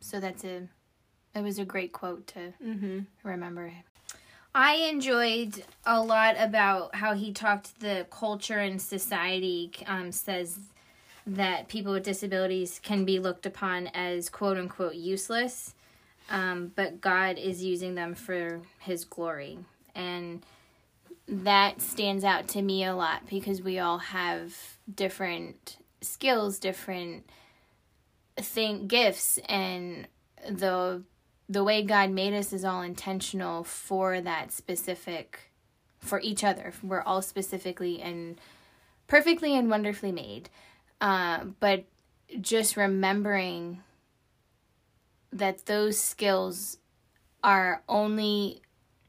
so 0.00 0.18
that's 0.20 0.44
a 0.44 0.62
it 1.34 1.42
was 1.42 1.58
a 1.58 1.64
great 1.66 1.92
quote 1.92 2.26
to 2.28 2.54
Mm-hmm. 2.64 3.00
remember. 3.22 3.70
I 4.54 4.76
enjoyed 4.90 5.62
a 5.84 6.00
lot 6.02 6.36
about 6.38 6.94
how 6.94 7.12
he 7.12 7.30
talked 7.32 7.78
the 7.80 8.06
culture 8.10 8.58
and 8.58 8.80
society 8.80 9.70
um, 9.86 10.10
says 10.12 10.58
that 11.26 11.68
people 11.68 11.92
with 11.92 12.04
disabilities 12.04 12.80
can 12.82 13.04
be 13.04 13.18
looked 13.18 13.44
upon 13.44 13.88
as 13.88 14.30
quote 14.30 14.56
unquote 14.56 14.94
useless, 14.94 15.74
um, 16.30 16.72
but 16.74 17.00
God 17.00 17.38
is 17.38 17.64
using 17.64 17.94
them 17.94 18.14
for 18.14 18.60
his 18.78 19.04
glory. 19.04 19.58
And 19.94 20.44
that 21.28 21.80
stands 21.80 22.24
out 22.24 22.48
to 22.48 22.62
me 22.62 22.84
a 22.84 22.94
lot 22.94 23.26
because 23.28 23.62
we 23.62 23.78
all 23.78 23.98
have 23.98 24.54
different 24.92 25.78
skills, 26.00 26.58
different 26.58 27.28
thing 28.36 28.86
gifts 28.86 29.38
and 29.48 30.06
the 30.48 31.02
the 31.48 31.64
way 31.64 31.82
God 31.82 32.10
made 32.10 32.34
us 32.34 32.52
is 32.52 32.64
all 32.64 32.82
intentional 32.82 33.62
for 33.64 34.20
that 34.20 34.52
specific 34.52 35.52
for 36.00 36.20
each 36.20 36.42
other. 36.42 36.72
We're 36.82 37.02
all 37.02 37.22
specifically 37.22 38.02
and 38.02 38.38
perfectly 39.06 39.56
and 39.56 39.70
wonderfully 39.70 40.12
made. 40.12 40.50
Uh, 41.00 41.44
but 41.60 41.84
just 42.40 42.76
remembering 42.76 43.82
that 45.32 45.66
those 45.66 46.00
skills 46.00 46.78
are 47.42 47.82
only 47.88 48.62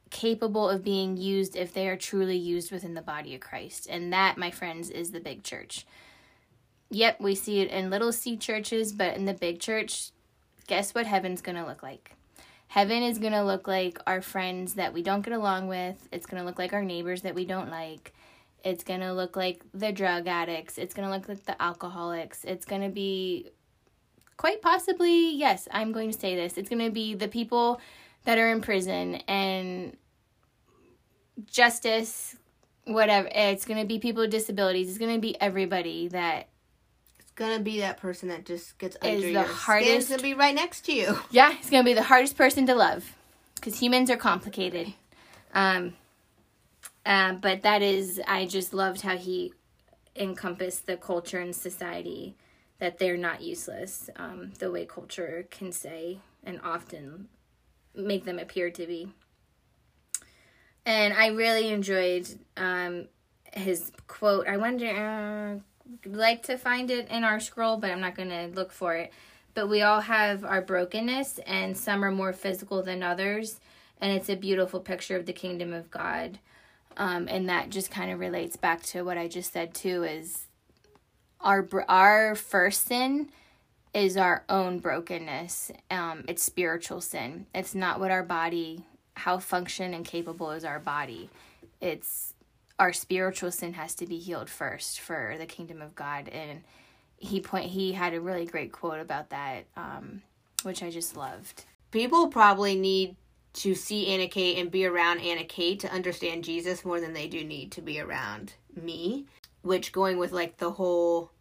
capable 0.10 0.70
of 0.70 0.84
being 0.84 1.18
used 1.18 1.56
if 1.56 1.74
they 1.74 1.88
are 1.88 1.98
truly 1.98 2.38
used 2.38 2.72
within 2.72 2.94
the 2.94 3.02
body 3.02 3.36
of 3.36 3.42
Christ. 3.42 3.88
And 3.90 4.12
that, 4.14 4.38
my 4.38 4.52
friends, 4.52 4.90
is 4.90 5.12
the 5.12 5.20
big 5.20 5.44
church. 5.44 5.86
Yep, 6.90 7.20
we 7.20 7.36
see 7.36 7.60
it 7.60 7.70
in 7.70 7.90
little 7.90 8.14
C 8.14 8.38
churches, 8.38 8.94
but 8.94 9.18
in 9.18 9.26
the 9.26 9.34
big 9.34 9.60
church, 9.60 10.12
guess 10.68 10.96
what 10.96 11.06
heaven's 11.06 11.42
going 11.42 11.58
to 11.58 11.66
look 11.66 11.84
like? 11.84 12.14
Heaven 12.68 13.04
is 13.04 13.18
going 13.18 13.34
to 13.34 13.44
look 13.44 13.68
like 13.68 13.98
our 14.06 14.22
friends 14.22 14.76
that 14.76 14.94
we 14.94 15.02
don't 15.02 15.24
get 15.24 15.34
along 15.34 15.68
with. 15.68 16.08
It's 16.12 16.26
going 16.26 16.42
to 16.42 16.46
look 16.46 16.60
like 16.60 16.74
our 16.74 16.84
neighbors 16.84 17.22
that 17.22 17.36
we 17.36 17.46
don't 17.46 17.70
like. 17.70 18.14
It's 18.64 18.84
going 18.84 19.00
to 19.00 19.14
look 19.14 19.36
like 19.36 19.64
the 19.74 19.92
drug 19.92 20.28
addicts. 20.28 20.78
It's 20.78 20.94
going 20.94 21.08
to 21.08 21.14
look 21.14 21.30
like 21.30 21.46
the 21.46 21.62
alcoholics. 21.62 22.44
It's 22.44 22.66
going 22.66 22.82
to 22.82 22.90
be 22.90 23.52
quite 24.38 24.62
possibly, 24.62 25.36
yes, 25.36 25.68
I'm 25.72 25.92
going 25.92 26.12
to 26.12 26.18
say 26.18 26.36
this. 26.36 26.58
It's 26.58 26.70
going 26.70 26.86
to 26.86 26.92
be 26.92 27.16
the 27.16 27.28
people 27.28 27.82
that 28.26 28.38
are 28.38 28.50
in 28.52 28.62
prison 28.62 29.16
and 29.28 29.98
justice, 31.50 32.36
whatever. 32.86 33.30
It's 33.34 33.66
going 33.66 33.80
to 33.80 33.86
be 33.86 34.00
people 34.00 34.22
with 34.24 34.32
disabilities. 34.32 34.90
It's 34.90 34.98
going 34.98 35.16
to 35.16 35.22
be 35.22 35.40
everybody 35.42 36.08
that 36.10 36.48
It's 37.20 37.32
gonna 37.32 37.60
be 37.60 37.80
that 37.82 37.98
person 37.98 38.30
that 38.30 38.46
just 38.46 38.78
gets 38.80 38.98
under 39.02 39.20
the 39.22 39.32
your 39.32 39.44
hardest- 39.44 39.88
skin. 39.88 39.98
It's 40.00 40.10
gonna 40.10 40.22
be 40.24 40.34
right 40.34 40.56
next 40.56 40.82
to 40.86 40.94
you. 40.94 41.20
Yeah, 41.32 41.54
it's 41.58 41.70
gonna 41.70 41.84
be 41.84 41.94
the 41.94 42.04
hardest 42.04 42.36
person 42.38 42.66
to 42.68 42.74
love 42.76 43.16
because 43.56 43.80
humans 43.80 44.10
are 44.10 44.18
complicated. 44.18 44.94
Um, 45.54 45.94
uh, 47.06 47.34
but 47.34 47.62
that 47.62 47.82
is, 47.82 48.20
I 48.28 48.46
just 48.46 48.74
loved 48.74 49.02
how 49.02 49.18
he 49.18 49.54
encompassed 50.16 50.88
the 50.88 50.98
culture 50.98 51.40
and 51.40 51.56
society 51.56 52.36
that 52.80 53.00
they're 53.00 53.18
not 53.18 53.42
useless. 53.42 54.10
Um, 54.16 54.54
the 54.60 54.72
way 54.72 54.86
culture 54.86 55.48
can 55.50 55.72
say 55.72 56.20
and 56.44 56.60
often 56.64 57.28
make 57.96 58.26
them 58.26 58.40
appear 58.40 58.70
to 58.70 58.86
be. 58.86 59.10
And 60.86 61.14
I 61.14 61.28
really 61.28 61.70
enjoyed 61.70 62.28
um, 62.56 63.08
his 63.54 63.92
quote. 64.08 64.48
I 64.48 64.58
wonder, 64.58 64.88
uh, 64.88 66.08
like 66.08 66.44
to 66.44 66.58
find 66.58 66.90
it 66.90 67.10
in 67.10 67.24
our 67.24 67.40
scroll, 67.40 67.78
but 67.78 67.92
I'm 67.92 68.00
not 68.00 68.16
going 68.16 68.30
to 68.30 68.48
look 68.48 68.72
for 68.72 68.96
it. 68.96 69.12
But 69.54 69.68
we 69.68 69.82
all 69.82 70.02
have 70.02 70.46
our 70.46 70.62
brokenness, 70.62 71.40
and 71.40 71.76
some 71.76 72.06
are 72.06 72.12
more 72.12 72.32
physical 72.32 72.84
than 72.84 73.02
others. 73.02 73.60
And 74.00 74.16
it's 74.16 74.30
a 74.30 74.36
beautiful 74.36 74.80
picture 74.80 75.18
of 75.18 75.26
the 75.26 75.34
kingdom 75.34 75.74
of 75.74 75.90
God. 75.90 76.40
Um, 76.96 77.28
and 77.28 77.50
that 77.50 77.70
just 77.70 77.92
kind 77.92 78.12
of 78.12 78.20
relates 78.20 78.56
back 78.56 78.84
to 78.84 79.04
what 79.04 79.18
I 79.18 79.28
just 79.28 79.52
said 79.52 79.74
too. 79.74 80.04
Is 80.04 80.46
our 81.42 81.68
our 81.88 82.36
first 82.36 82.88
sin 82.88 83.30
is 83.94 84.18
our 84.18 84.44
own 84.50 84.80
brokenness. 84.80 85.72
Um, 85.90 86.24
it's 86.28 86.44
spiritual 86.44 87.02
sin. 87.02 87.48
It's 87.56 87.74
not 87.74 88.00
what 88.00 88.12
our 88.12 88.24
body, 88.24 88.86
how 89.16 89.40
function 89.40 89.94
and 89.94 90.06
capable 90.06 90.52
is 90.52 90.66
our 90.66 90.80
body. 90.80 91.30
It's 91.82 92.34
our 92.80 92.94
spiritual 92.94 93.52
sin 93.52 93.74
has 93.74 93.96
to 93.96 94.06
be 94.06 94.20
healed 94.20 94.50
first 94.50 95.00
for 95.00 95.36
the 95.40 95.46
kingdom 95.46 95.82
of 95.82 95.96
God. 95.96 96.30
And 96.30 96.62
he 97.18 97.42
point 97.42 97.72
he 97.72 97.94
had 97.94 98.14
a 98.14 98.22
really 98.22 98.46
great 98.46 98.72
quote 98.72 99.00
about 99.00 99.32
that, 99.32 99.66
um, 99.76 100.22
which 100.64 100.84
I 100.84 100.92
just 100.92 101.18
loved. 101.18 101.66
People 101.92 102.28
probably 102.28 102.76
need 102.76 103.16
to 103.54 103.74
see 103.74 104.08
Anna 104.08 104.28
Kate 104.28 104.60
and 104.60 104.70
be 104.70 104.86
around 104.86 105.20
Anna 105.22 105.44
Kate 105.44 105.80
to 105.80 105.92
understand 105.92 106.44
Jesus 106.44 106.86
more 106.86 107.00
than 107.00 107.14
they 107.14 107.28
do 107.28 107.44
need 107.44 107.72
to 107.72 107.82
be 107.82 108.00
around 108.00 108.54
me. 108.80 109.26
Which 109.62 109.92
going 109.92 110.18
with 110.18 110.32
like 110.32 110.58
the 110.58 110.72
whole 110.72 111.32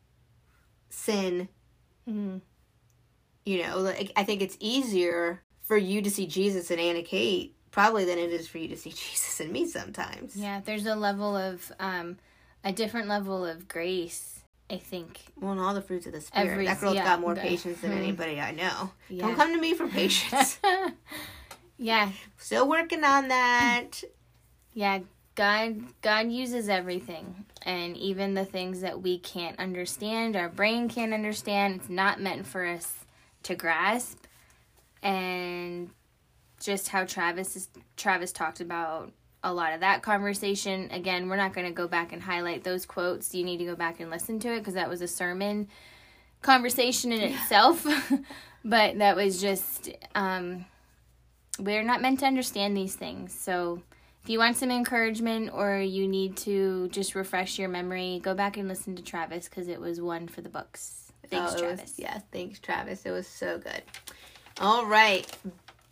sin, 0.90 1.48
Mm-hmm. 2.08 2.38
you 3.44 3.62
know, 3.64 3.78
like 3.80 4.12
I 4.16 4.22
think 4.24 4.42
it's 4.42 4.56
easier 4.60 5.42
for 5.62 5.76
you 5.76 6.00
to 6.02 6.10
see 6.10 6.26
Jesus 6.28 6.70
in 6.70 6.78
Anna 6.78 7.02
Kate 7.02 7.54
probably 7.72 8.04
than 8.04 8.18
it 8.18 8.30
is 8.30 8.46
for 8.48 8.58
you 8.58 8.68
to 8.68 8.76
see 8.76 8.90
Jesus 9.02 9.40
in 9.40 9.50
me 9.52 9.66
sometimes. 9.66 10.36
Yeah, 10.36 10.60
there's 10.64 10.86
a 10.86 10.94
level 10.94 11.36
of 11.36 11.70
um, 11.80 12.16
a 12.64 12.72
different 12.72 13.08
level 13.08 13.44
of 13.44 13.66
grace. 13.68 14.32
I 14.68 14.78
think. 14.78 15.20
Well, 15.40 15.52
and 15.52 15.60
all 15.60 15.74
the 15.74 15.82
fruits 15.82 16.06
of 16.06 16.12
the 16.12 16.20
spirit. 16.20 16.48
Every- 16.50 16.66
that 16.66 16.80
girl's 16.80 16.96
yeah, 16.96 17.04
got 17.04 17.20
more 17.20 17.34
the- 17.36 17.40
patience 17.40 17.80
than 17.80 17.92
anybody 17.98 18.40
I 18.40 18.50
know. 18.50 18.90
Yeah. 19.08 19.26
Don't 19.26 19.36
come 19.36 19.52
to 19.54 19.60
me 19.60 19.74
for 19.74 19.86
patience. 20.00 20.58
yeah, 21.78 22.10
Still 22.36 22.68
working 22.68 23.04
on 23.04 23.28
that. 23.28 24.02
yeah. 24.74 25.00
God, 25.36 25.82
God 26.00 26.32
uses 26.32 26.68
everything, 26.68 27.44
and 27.62 27.96
even 27.96 28.34
the 28.34 28.44
things 28.44 28.80
that 28.80 29.02
we 29.02 29.18
can't 29.18 29.58
understand, 29.58 30.34
our 30.34 30.48
brain 30.48 30.88
can't 30.88 31.12
understand. 31.12 31.76
It's 31.76 31.90
not 31.90 32.20
meant 32.20 32.46
for 32.46 32.64
us 32.64 33.04
to 33.44 33.54
grasp, 33.54 34.24
and 35.02 35.90
just 36.58 36.88
how 36.88 37.04
Travis 37.04 37.54
is, 37.54 37.68
Travis 37.98 38.32
talked 38.32 38.60
about 38.60 39.12
a 39.44 39.52
lot 39.52 39.74
of 39.74 39.80
that 39.80 40.02
conversation. 40.02 40.88
Again, 40.90 41.28
we're 41.28 41.36
not 41.36 41.52
going 41.52 41.66
to 41.66 41.72
go 41.72 41.86
back 41.86 42.12
and 42.12 42.22
highlight 42.22 42.64
those 42.64 42.86
quotes. 42.86 43.34
You 43.34 43.44
need 43.44 43.58
to 43.58 43.66
go 43.66 43.76
back 43.76 44.00
and 44.00 44.10
listen 44.10 44.40
to 44.40 44.54
it 44.54 44.60
because 44.60 44.74
that 44.74 44.88
was 44.88 45.02
a 45.02 45.06
sermon 45.06 45.68
conversation 46.40 47.12
in 47.12 47.20
itself. 47.20 47.86
but 48.64 48.98
that 48.98 49.16
was 49.16 49.40
just 49.40 49.90
um, 50.14 50.64
we're 51.58 51.82
not 51.82 52.00
meant 52.00 52.20
to 52.20 52.26
understand 52.26 52.74
these 52.74 52.94
things. 52.94 53.34
So 53.34 53.82
if 54.26 54.30
you 54.30 54.40
want 54.40 54.56
some 54.56 54.72
encouragement 54.72 55.50
or 55.54 55.78
you 55.78 56.08
need 56.08 56.36
to 56.38 56.88
just 56.88 57.14
refresh 57.14 57.60
your 57.60 57.68
memory, 57.68 58.18
go 58.24 58.34
back 58.34 58.56
and 58.56 58.66
listen 58.66 58.96
to 58.96 59.02
Travis 59.04 59.48
because 59.48 59.68
it 59.68 59.80
was 59.80 60.00
one 60.00 60.26
for 60.26 60.40
the 60.40 60.48
books. 60.48 61.12
Thanks, 61.30 61.52
Oh, 61.52 61.58
it 61.58 61.70
was- 61.70 61.76
Travis. 61.78 61.94
yeah, 61.96 62.18
thanks, 62.32 62.58
Travis. 62.58 63.06
It 63.06 63.12
was 63.12 63.28
so 63.28 63.58
good. 63.58 63.82
All 64.60 64.84
right. 64.84 65.24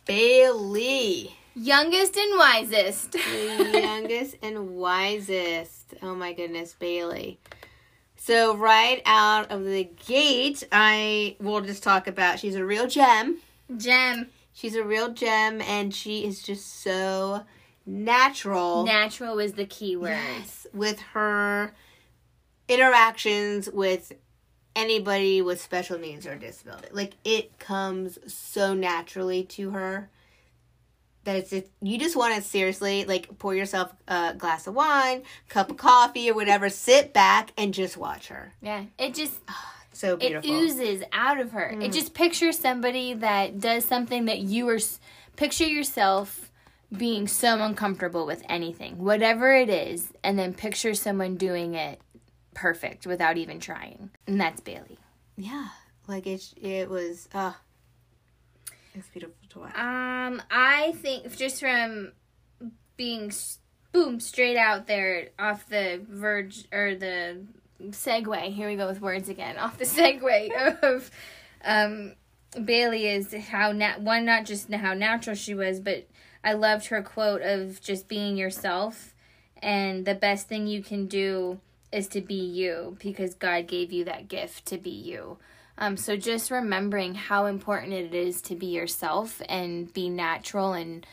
Bayley. 0.05 1.33
Youngest 1.55 2.17
and 2.17 2.37
wisest. 2.37 3.15
youngest 3.73 4.35
and 4.41 4.75
wisest. 4.75 5.93
Oh 6.01 6.13
my 6.13 6.33
goodness, 6.33 6.75
Bayley. 6.77 7.39
So 8.17 8.57
right 8.57 9.01
out 9.05 9.49
of 9.49 9.63
the 9.63 9.85
gate, 10.07 10.61
I 10.73 11.37
will 11.39 11.61
just 11.61 11.83
talk 11.83 12.07
about 12.07 12.39
she's 12.39 12.55
a 12.55 12.65
real 12.65 12.87
gem. 12.87 13.37
Gem. 13.77 14.27
She's 14.53 14.75
a 14.75 14.83
real 14.83 15.13
gem 15.13 15.61
and 15.61 15.95
she 15.95 16.25
is 16.25 16.43
just 16.43 16.81
so 16.83 17.45
natural. 17.85 18.85
Natural 18.85 19.35
was 19.35 19.53
the 19.53 19.65
key 19.65 19.95
word. 19.95 20.09
Yes, 20.37 20.67
with 20.73 20.99
her 21.13 21.73
interactions 22.67 23.69
with 23.69 24.11
anybody 24.75 25.41
with 25.41 25.61
special 25.61 25.97
needs 25.97 26.25
or 26.27 26.35
disability. 26.35 26.87
Like 26.91 27.13
it 27.23 27.57
comes 27.59 28.17
so 28.31 28.73
naturally 28.73 29.43
to 29.43 29.71
her 29.71 30.09
that 31.23 31.37
it's 31.37 31.53
it, 31.53 31.71
you 31.81 31.97
just 31.97 32.15
want 32.15 32.35
to 32.35 32.41
seriously 32.41 33.05
like 33.05 33.37
pour 33.39 33.55
yourself 33.55 33.93
a 34.07 34.33
glass 34.37 34.67
of 34.67 34.75
wine, 34.75 35.23
cup 35.49 35.69
of 35.71 35.77
coffee 35.77 36.29
or 36.29 36.33
whatever, 36.35 36.69
sit 36.69 37.13
back 37.13 37.51
and 37.57 37.73
just 37.73 37.97
watch 37.97 38.27
her. 38.27 38.53
Yeah. 38.61 38.85
It 38.99 39.13
just 39.13 39.33
So 39.93 40.17
beautiful. 40.17 40.49
it 40.49 40.53
oozes 40.53 41.03
out 41.13 41.39
of 41.39 41.51
her. 41.51 41.71
Mm. 41.73 41.83
It 41.85 41.91
just 41.93 42.13
pictures 42.13 42.59
somebody 42.59 43.13
that 43.13 43.59
does 43.59 43.85
something 43.85 44.25
that 44.25 44.39
you 44.39 44.67
are 44.69 44.79
picture 45.35 45.65
yourself 45.67 46.44
being 46.95 47.27
so 47.27 47.61
uncomfortable 47.61 48.25
with 48.25 48.43
anything, 48.47 48.97
whatever 48.97 49.55
it 49.55 49.69
is, 49.69 50.11
and 50.23 50.37
then 50.37 50.53
picture 50.53 50.93
someone 50.93 51.35
doing 51.35 51.75
it 51.75 51.99
perfect 52.53 53.05
without 53.05 53.37
even 53.37 53.59
trying. 53.59 54.11
And 54.27 54.39
that's 54.39 54.61
Bayley. 54.61 54.97
Yeah. 55.37 55.67
Like 56.07 56.27
it 56.27 56.53
it 56.61 56.89
was 56.89 57.27
uh 57.33 57.53
it's 58.93 59.07
beautiful 59.09 59.35
to 59.49 59.59
watch. 59.59 59.75
Um, 59.77 60.41
I 60.49 60.93
think 61.01 61.35
just 61.35 61.59
from 61.59 62.13
being 62.95 63.31
boom 63.91 64.19
straight 64.19 64.57
out 64.57 64.87
there 64.87 65.29
off 65.37 65.67
the 65.67 66.01
verge 66.07 66.65
or 66.71 66.95
the 66.95 67.41
segue. 67.81 68.53
Here 68.53 68.69
we 68.69 68.75
go 68.75 68.87
with 68.87 69.01
words 69.01 69.29
again. 69.29 69.57
Off 69.57 69.77
the 69.77 69.85
segue 69.85 70.83
of 70.83 71.11
um, 71.63 72.13
Bayley 72.63 73.07
is 73.07 73.33
how 73.33 73.71
na- 73.71 73.97
one 73.99 74.25
not 74.25 74.45
just 74.45 74.71
how 74.73 74.93
natural 74.93 75.35
she 75.35 75.53
was, 75.53 75.79
but 75.79 76.07
I 76.45 76.53
loved 76.53 76.85
her 76.87 77.01
quote 77.01 77.41
of 77.41 77.81
just 77.81 78.07
being 78.07 78.37
yourself, 78.37 79.15
and 79.63 80.05
the 80.05 80.13
best 80.13 80.47
thing 80.47 80.67
you 80.67 80.83
can 80.83 81.07
do 81.07 81.59
is 81.91 82.07
to 82.09 82.21
be 82.21 82.35
you 82.35 82.97
because 83.01 83.33
God 83.33 83.67
gave 83.67 83.91
you 83.91 84.03
that 84.05 84.27
gift 84.27 84.67
to 84.67 84.77
be 84.77 84.91
you. 84.91 85.37
Um, 85.77 85.97
so 85.97 86.15
just 86.15 86.51
remembering 86.51 87.15
how 87.15 87.47
important 87.47 87.93
it 87.93 88.13
is 88.13 88.41
to 88.43 88.55
be 88.55 88.67
yourself 88.67 89.41
and 89.49 89.91
be 89.91 90.07
natural 90.07 90.73
and 90.73 91.05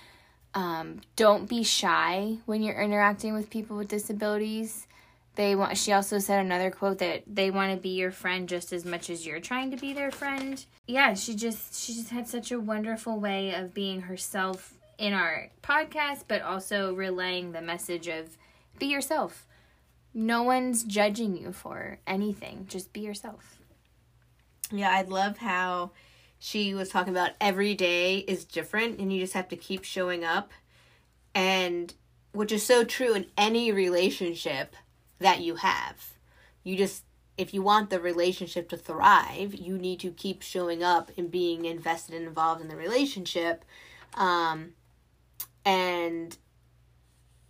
um, 0.54 1.00
don't 1.16 1.48
be 1.48 1.62
shy 1.62 2.36
when 2.44 2.62
you're 2.62 2.80
interacting 2.80 3.32
with 3.32 3.48
people 3.48 3.78
with 3.78 3.88
disabilities. 3.88 4.86
They 5.34 5.56
want. 5.56 5.78
She 5.78 5.92
also 5.92 6.18
said 6.18 6.44
another 6.44 6.70
quote 6.70 6.98
that 6.98 7.22
they 7.26 7.50
want 7.50 7.72
to 7.72 7.80
be 7.80 7.88
your 7.88 8.10
friend 8.10 8.46
just 8.46 8.70
as 8.70 8.84
much 8.84 9.08
as 9.08 9.26
you're 9.26 9.40
trying 9.40 9.70
to 9.70 9.78
be 9.78 9.94
their 9.94 10.10
friend. 10.10 10.62
Yeah, 10.86 11.14
she 11.14 11.34
just 11.34 11.82
she 11.82 11.94
just 11.94 12.10
had 12.10 12.28
such 12.28 12.52
a 12.52 12.60
wonderful 12.60 13.18
way 13.18 13.54
of 13.54 13.72
being 13.72 14.02
herself 14.02 14.74
in 14.98 15.12
our 15.12 15.50
podcast, 15.62 16.24
but 16.28 16.42
also 16.42 16.94
relaying 16.94 17.52
the 17.52 17.62
message 17.62 18.08
of 18.08 18.36
be 18.78 18.86
yourself. 18.86 19.46
No 20.14 20.42
one's 20.42 20.84
judging 20.84 21.36
you 21.36 21.52
for 21.52 21.98
anything. 22.06 22.66
Just 22.68 22.92
be 22.92 23.00
yourself. 23.00 23.58
Yeah, 24.70 24.90
I 24.90 25.02
love 25.02 25.38
how 25.38 25.92
she 26.38 26.74
was 26.74 26.88
talking 26.88 27.12
about 27.12 27.32
every 27.40 27.74
day 27.74 28.18
is 28.18 28.44
different 28.44 28.98
and 28.98 29.12
you 29.12 29.20
just 29.20 29.34
have 29.34 29.48
to 29.48 29.56
keep 29.56 29.84
showing 29.84 30.24
up. 30.24 30.52
And 31.34 31.94
which 32.32 32.52
is 32.52 32.64
so 32.64 32.84
true 32.84 33.14
in 33.14 33.26
any 33.36 33.70
relationship 33.72 34.74
that 35.18 35.40
you 35.40 35.56
have. 35.56 36.14
You 36.64 36.76
just 36.76 37.04
if 37.38 37.54
you 37.54 37.62
want 37.62 37.90
the 37.90 38.00
relationship 38.00 38.68
to 38.68 38.76
thrive, 38.76 39.54
you 39.54 39.78
need 39.78 40.00
to 40.00 40.10
keep 40.10 40.42
showing 40.42 40.82
up 40.82 41.10
and 41.16 41.30
being 41.30 41.64
invested 41.64 42.14
and 42.14 42.26
involved 42.26 42.60
in 42.60 42.68
the 42.68 42.76
relationship. 42.76 43.64
Um, 44.14 44.74
and, 45.64 46.36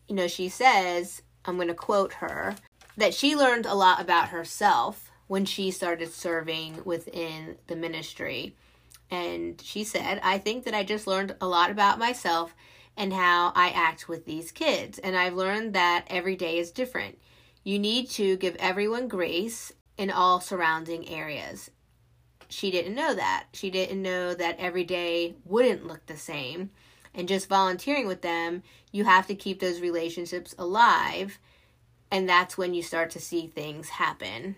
you 0.09 0.15
know, 0.15 0.29
she 0.29 0.49
says, 0.49 1.23
I'm 1.45 1.57
going 1.57 1.69
to 1.69 1.75
quote 1.75 2.15
her, 2.15 2.55
that 2.97 3.15
she 3.15 3.37
learned 3.37 3.67
a 3.67 3.75
lot 3.75 4.01
about 4.01 4.29
herself 4.29 5.11
when 5.27 5.45
she 5.45 5.71
started 5.71 6.13
serving 6.13 6.83
within 6.85 7.57
the 7.67 7.77
ministry. 7.77 8.55
And 9.11 9.61
she 9.61 9.85
said, 9.85 10.21
I 10.23 10.39
think 10.39 10.65
that 10.65 10.75
I 10.75 10.85
just 10.85 11.07
learned 11.07 11.35
a 11.41 11.49
lot 11.49 11.71
about 11.71 11.99
myself 11.99 12.55
and 12.97 13.13
how 13.13 13.53
I 13.55 13.71
act 13.71 14.09
with 14.09 14.27
these 14.27 14.53
kids. 14.53 14.99
And 14.99 15.17
I've 15.17 15.35
learned 15.35 15.75
that 15.75 16.07
every 16.09 16.37
day 16.37 16.59
is 16.59 16.71
different. 16.71 17.19
You 17.65 17.79
need 17.79 18.11
to 18.11 18.37
give 18.37 18.57
everyone 18.57 19.09
grace 19.09 19.73
in 19.97 20.11
all 20.11 20.41
surrounding 20.41 21.09
areas. 21.09 21.71
She 22.49 22.71
didn't 22.71 22.95
know 22.95 23.15
that. 23.15 23.47
She 23.55 23.71
didn't 23.71 24.03
know 24.03 24.35
that 24.35 24.59
every 24.59 24.85
day 24.85 25.37
wouldn't 25.45 25.87
look 25.87 26.05
the 26.07 26.17
same. 26.19 26.71
And 27.15 27.29
just 27.29 27.49
volunteering 27.49 28.07
with 28.07 28.23
them, 28.23 28.63
you 28.91 29.05
have 29.05 29.27
to 29.27 29.35
keep 29.35 29.61
those 29.61 29.81
relationships 29.81 30.55
alive. 30.59 31.39
And 32.11 32.29
that's 32.29 32.57
when 32.57 32.75
you 32.75 32.83
start 32.83 33.11
to 33.11 33.21
see 33.21 33.47
things 33.47 33.89
happen. 33.89 34.57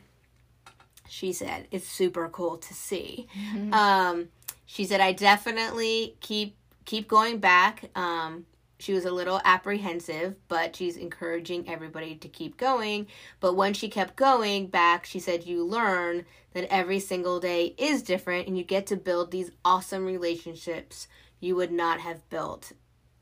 She 1.08 1.32
said, 1.32 1.68
it's 1.70 1.86
super 1.86 2.28
cool 2.28 2.56
to 2.58 2.74
see. 2.74 3.28
Um, 3.72 4.28
she 4.66 4.84
said, 4.84 5.00
I 5.00 5.12
definitely 5.12 6.16
keep 6.20 6.56
keep 6.84 7.08
going 7.08 7.38
back. 7.38 7.90
Um, 7.94 8.46
she 8.78 8.92
was 8.92 9.04
a 9.04 9.10
little 9.10 9.40
apprehensive, 9.44 10.34
but 10.48 10.76
she's 10.76 10.96
encouraging 10.96 11.68
everybody 11.68 12.16
to 12.16 12.28
keep 12.28 12.56
going. 12.56 13.06
But 13.40 13.54
when 13.54 13.72
she 13.72 13.88
kept 13.88 14.16
going 14.16 14.66
back, 14.66 15.06
she 15.06 15.20
said, 15.20 15.46
You 15.46 15.64
learn 15.64 16.26
that 16.52 16.72
every 16.72 17.00
single 17.00 17.40
day 17.40 17.74
is 17.78 18.02
different 18.02 18.46
and 18.46 18.58
you 18.58 18.64
get 18.64 18.86
to 18.88 18.96
build 18.96 19.30
these 19.30 19.50
awesome 19.64 20.04
relationships 20.04 21.08
you 21.44 21.54
would 21.56 21.72
not 21.72 22.00
have 22.00 22.28
built 22.30 22.72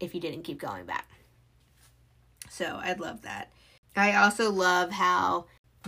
if 0.01 0.15
you 0.15 0.21
didn't 0.21 0.43
keep 0.43 0.61
going 0.61 0.87
back. 0.87 1.09
So 2.49 2.81
I 2.83 2.93
love 2.95 3.23
that. 3.23 3.51
I 3.97 4.15
also 4.15 4.51
love 4.51 4.91
how 4.91 5.47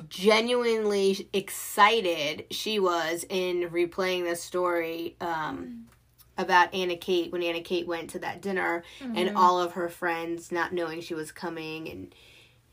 genuinely 0.08 1.28
excited 1.32 2.46
she 2.50 2.80
was 2.80 3.24
in 3.28 3.70
replaying 3.70 4.28
the 4.28 4.34
story 4.34 5.16
um, 5.20 5.86
about 6.36 6.74
Anna 6.74 6.96
Kate 6.96 7.30
when 7.30 7.42
Anna 7.42 7.60
Kate 7.60 7.86
went 7.86 8.10
to 8.10 8.18
that 8.20 8.42
dinner 8.42 8.82
and 9.14 9.36
all 9.36 9.60
of 9.60 9.72
her 9.72 9.88
friends 9.88 10.50
not 10.50 10.72
knowing 10.72 11.00
she 11.00 11.14
was 11.14 11.30
coming 11.30 11.88
and 11.88 12.14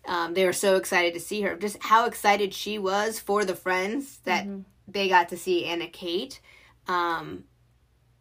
um, 0.07 0.33
they 0.33 0.45
were 0.45 0.53
so 0.53 0.77
excited 0.77 1.13
to 1.13 1.19
see 1.19 1.41
her. 1.41 1.55
Just 1.55 1.77
how 1.83 2.05
excited 2.05 2.55
she 2.55 2.79
was 2.79 3.19
for 3.19 3.45
the 3.45 3.55
friends 3.55 4.19
that 4.23 4.47
they 4.87 5.07
got 5.07 5.29
to 5.29 5.37
see 5.37 5.65
Anna 5.65 5.87
Kate. 5.87 6.41
Um, 6.87 7.43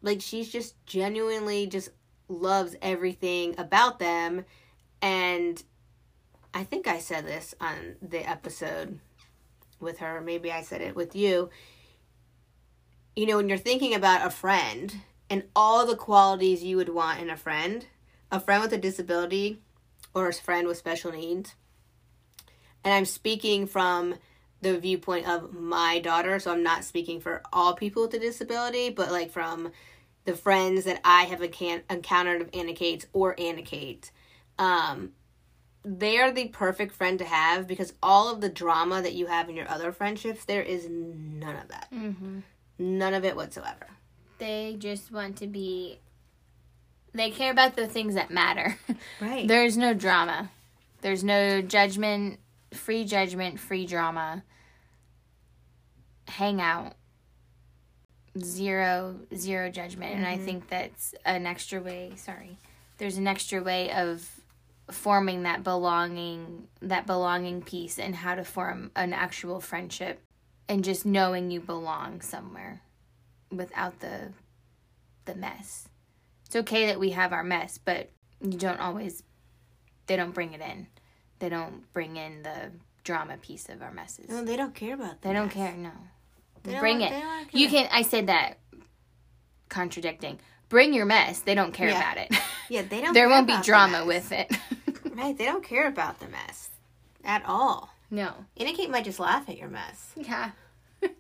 like 0.02 0.20
she's 0.20 0.50
just 0.50 0.74
genuinely 0.86 1.66
just 1.66 1.90
loves 2.28 2.76
everything 2.80 3.54
about 3.58 3.98
them 3.98 4.44
and 5.02 5.62
I 6.52 6.64
think 6.64 6.86
I 6.86 6.98
said 6.98 7.26
this 7.26 7.54
on 7.60 7.96
the 8.02 8.28
episode 8.28 8.98
with 9.78 9.98
her. 9.98 10.20
Maybe 10.20 10.50
I 10.50 10.62
said 10.62 10.80
it 10.80 10.96
with 10.96 11.14
you. 11.14 11.50
You 13.14 13.26
know, 13.26 13.36
when 13.36 13.48
you're 13.48 13.58
thinking 13.58 13.94
about 13.94 14.26
a 14.26 14.30
friend 14.30 14.94
and 15.28 15.44
all 15.54 15.86
the 15.86 15.96
qualities 15.96 16.62
you 16.62 16.76
would 16.76 16.88
want 16.88 17.20
in 17.20 17.30
a 17.30 17.36
friend, 17.36 17.86
a 18.32 18.40
friend 18.40 18.62
with 18.62 18.72
a 18.72 18.78
disability 18.78 19.60
or 20.12 20.28
a 20.28 20.32
friend 20.32 20.66
with 20.66 20.76
special 20.76 21.12
needs, 21.12 21.54
and 22.82 22.92
I'm 22.92 23.04
speaking 23.04 23.66
from 23.66 24.16
the 24.62 24.79
viewpoint 24.79 25.29
of 25.29 25.53
my 25.53 26.01
daughter, 26.01 26.38
so 26.38 26.53
I'm 26.53 26.62
not 26.62 26.85
speaking 26.85 27.20
for 27.20 27.42
all 27.53 27.75
people 27.75 28.03
with 28.03 28.14
a 28.14 28.18
disability, 28.18 28.90
but 28.90 29.11
like 29.11 29.31
from 29.31 29.73
the 30.25 30.35
friends 30.35 30.85
that 30.85 31.01
I 31.05 31.25
have 31.25 31.40
encan- 31.40 31.83
encountered 31.88 32.42
of 32.42 32.51
Anna 32.53 32.75
Kate's 32.75 33.07
or 33.12 33.35
Anna 33.38 33.62
Kate. 33.62 34.11
Um, 34.59 35.12
they 35.83 36.18
are 36.18 36.31
the 36.31 36.49
perfect 36.49 36.92
friend 36.92 37.18
to 37.18 37.25
have 37.25 37.66
because 37.66 37.94
all 38.03 38.31
of 38.33 38.40
the 38.40 38.51
drama 38.51 39.01
that 39.01 39.14
you 39.14 39.27
have 39.27 39.49
in 39.49 39.57
your 39.57 39.68
other 39.68 39.92
friendships, 39.92 40.44
there 40.44 40.62
is 40.62 40.87
none 40.90 41.57
of 41.57 41.68
that. 41.68 41.88
Mm-hmm. 41.92 42.40
None 42.79 43.14
of 43.14 43.25
it 43.25 43.37
whatsoever. 43.37 43.87
They 44.38 44.77
just 44.79 45.11
want 45.11 45.37
to 45.38 45.46
be. 45.46 45.99
They 47.12 47.31
care 47.31 47.51
about 47.51 47.77
the 47.77 47.87
things 47.87 48.14
that 48.14 48.31
matter. 48.31 48.77
Right. 49.20 49.46
There's 49.49 49.77
no 49.77 49.92
drama. 49.94 50.51
There's 51.03 51.25
no 51.25 51.61
judgment, 51.61 52.38
free 52.73 53.05
judgment, 53.05 53.59
free 53.59 53.87
drama. 53.87 54.44
Hang 56.30 56.60
out. 56.60 56.94
Zero, 58.38 59.20
zero 59.34 59.70
judgment. 59.70 60.14
And 60.14 60.26
I 60.26 60.36
mm-hmm. 60.36 60.44
think 60.44 60.68
that's 60.68 61.14
an 61.24 61.46
extra 61.46 61.80
way. 61.80 62.12
Sorry. 62.16 62.58
There's 62.98 63.16
an 63.16 63.26
extra 63.26 63.62
way 63.62 63.90
of 63.90 64.28
forming 64.90 65.42
that 65.42 65.64
belonging, 65.64 66.68
that 66.80 67.06
belonging 67.06 67.62
piece 67.62 67.98
and 67.98 68.14
how 68.14 68.34
to 68.34 68.44
form 68.44 68.90
an 68.94 69.12
actual 69.12 69.60
friendship 69.60 70.22
and 70.68 70.84
just 70.84 71.04
knowing 71.04 71.50
you 71.50 71.60
belong 71.60 72.20
somewhere 72.20 72.82
without 73.50 74.00
the 74.00 74.32
the 75.24 75.34
mess. 75.34 75.88
It's 76.46 76.56
okay 76.56 76.86
that 76.86 76.98
we 76.98 77.10
have 77.10 77.32
our 77.32 77.44
mess, 77.44 77.78
but 77.78 78.10
you 78.40 78.56
don't 78.56 78.80
always 78.80 79.22
they 80.06 80.16
don't 80.16 80.32
bring 80.32 80.52
it 80.52 80.60
in. 80.60 80.86
They 81.40 81.48
don't 81.48 81.92
bring 81.92 82.16
in 82.16 82.42
the 82.42 82.72
drama 83.04 83.36
piece 83.38 83.68
of 83.68 83.82
our 83.82 83.92
messes. 83.92 84.28
No, 84.28 84.44
they 84.44 84.56
don't 84.56 84.74
care 84.74 84.94
about. 84.94 85.22
They 85.22 85.32
don't 85.32 85.50
care, 85.50 85.74
no. 85.76 85.92
Bring 86.62 87.01
it. 87.01 87.12
You 87.53 87.68
can 87.68 87.88
I 87.92 88.03
said 88.03 88.27
that 88.29 88.59
contradicting. 89.68 90.38
Bring 90.68 90.94
your 90.94 91.07
mess. 91.07 91.40
They 91.40 91.55
don't 91.55 91.73
care 91.73 91.88
Yeah. 91.88 91.99
about 91.99 92.16
it. 92.18 92.33
Yeah, 92.70 92.83
they 92.83 93.01
don't. 93.01 93.12
there 93.14 93.29
won't 93.29 93.49
be 93.49 93.57
drama 93.62 94.05
with 94.05 94.31
it. 94.33 94.51
Right, 95.12 95.37
they 95.37 95.44
don't 95.44 95.64
care 95.64 95.88
about 95.88 96.20
the 96.20 96.29
mess 96.29 96.70
at 97.25 97.42
all. 97.44 97.90
no. 98.11 98.33
Anna 98.57 98.73
Kate 98.73 98.88
might 98.88 99.05
just 99.05 99.18
laugh 99.18 99.49
at 99.51 99.59
your 99.59 99.68
mess. 99.68 100.12
Yeah. 100.16 100.53
She'd 101.03 101.12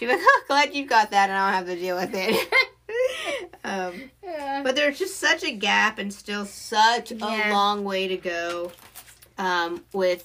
be 0.00 0.06
like, 0.08 0.18
oh, 0.20 0.42
glad 0.46 0.74
you 0.74 0.86
got 0.86 1.10
that 1.12 1.30
and 1.30 1.38
I 1.38 1.50
don't 1.50 1.66
have 1.68 1.74
to 1.74 1.80
deal 1.80 1.96
with 1.96 2.10
it. 2.12 2.52
um, 3.64 4.10
Yeah. 4.22 4.60
but 4.62 4.76
there's 4.76 4.98
just 4.98 5.16
such 5.18 5.42
a 5.42 5.52
gap 5.52 5.98
and 5.98 6.12
still 6.12 6.44
such 6.44 7.12
a 7.12 7.16
long 7.16 7.82
way 7.84 8.06
to 8.08 8.16
go 8.18 8.72
um, 9.38 9.84
with 9.92 10.24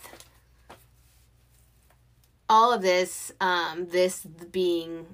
all 2.49 2.73
of 2.73 2.81
this, 2.81 3.31
um, 3.39 3.87
this 3.89 4.25
being 4.25 5.05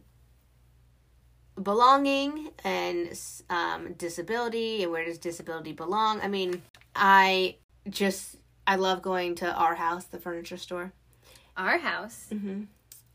belonging 1.62 2.50
and 2.64 3.18
um, 3.50 3.94
disability 3.94 4.84
and 4.84 4.92
where 4.92 5.06
does 5.06 5.18
disability 5.18 5.74
belong. 5.74 6.22
I 6.22 6.28
mean, 6.28 6.62
I 6.96 7.56
just 7.90 8.38
I 8.68 8.76
love 8.78 9.02
going 9.02 9.36
to 9.36 9.46
Arhaus, 9.46 10.10
the 10.10 10.20
furniture 10.20 10.58
store. 10.58 10.92
Arhaus. 11.58 12.30
Mm-hmm. 12.30 12.64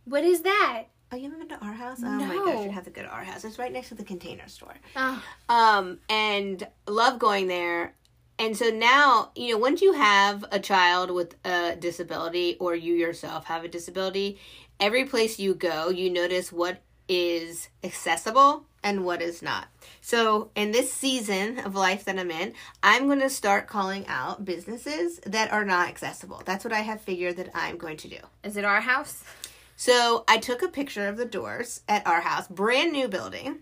What 0.04 0.24
is 0.24 0.42
that? 0.42 0.84
Oh, 1.12 1.16
you 1.16 1.24
haven't 1.24 1.48
been 1.48 1.58
to 1.58 1.64
Arhaus? 1.64 1.96
Oh 2.04 2.08
my 2.08 2.34
gosh, 2.36 2.64
you 2.64 2.70
have 2.70 2.84
to 2.84 2.90
go 2.90 3.02
to 3.02 3.08
Arhaus. 3.08 3.44
It's 3.44 3.58
right 3.58 3.72
next 3.72 3.88
to 3.88 3.94
the 3.96 4.04
container 4.04 4.46
store. 4.48 4.74
Oh, 4.94 5.22
Um, 5.48 5.98
and 6.08 6.66
love 6.86 7.18
going 7.18 7.48
there. 7.48 7.94
And 8.40 8.56
so 8.56 8.70
now, 8.70 9.32
you 9.36 9.52
know, 9.52 9.58
once 9.58 9.82
you 9.82 9.92
have 9.92 10.46
a 10.50 10.58
child 10.58 11.10
with 11.10 11.36
a 11.44 11.76
disability 11.76 12.56
or 12.58 12.74
you 12.74 12.94
yourself 12.94 13.44
have 13.44 13.64
a 13.64 13.68
disability, 13.68 14.40
every 14.80 15.04
place 15.04 15.38
you 15.38 15.52
go, 15.54 15.90
you 15.90 16.08
notice 16.08 16.50
what 16.50 16.80
is 17.06 17.68
accessible 17.84 18.64
and 18.82 19.04
what 19.04 19.20
is 19.20 19.42
not. 19.42 19.68
So, 20.00 20.52
in 20.54 20.72
this 20.72 20.90
season 20.90 21.58
of 21.58 21.74
life 21.74 22.06
that 22.06 22.18
I'm 22.18 22.30
in, 22.30 22.54
I'm 22.82 23.04
going 23.08 23.20
to 23.20 23.28
start 23.28 23.66
calling 23.66 24.06
out 24.06 24.46
businesses 24.46 25.18
that 25.26 25.52
are 25.52 25.66
not 25.66 25.90
accessible. 25.90 26.40
That's 26.46 26.64
what 26.64 26.72
I 26.72 26.80
have 26.80 27.02
figured 27.02 27.36
that 27.36 27.50
I'm 27.52 27.76
going 27.76 27.98
to 27.98 28.08
do. 28.08 28.20
is 28.42 28.56
it 28.56 28.64
Arhaus? 28.64 29.22
So 29.76 30.24
I 30.28 30.38
took 30.38 30.62
a 30.62 30.68
picture 30.68 31.08
of 31.08 31.18
the 31.18 31.24
doors 31.26 31.82
at 31.88 32.04
Arhaus, 32.06 32.48
brand 32.48 32.92
new 32.92 33.06
building. 33.06 33.60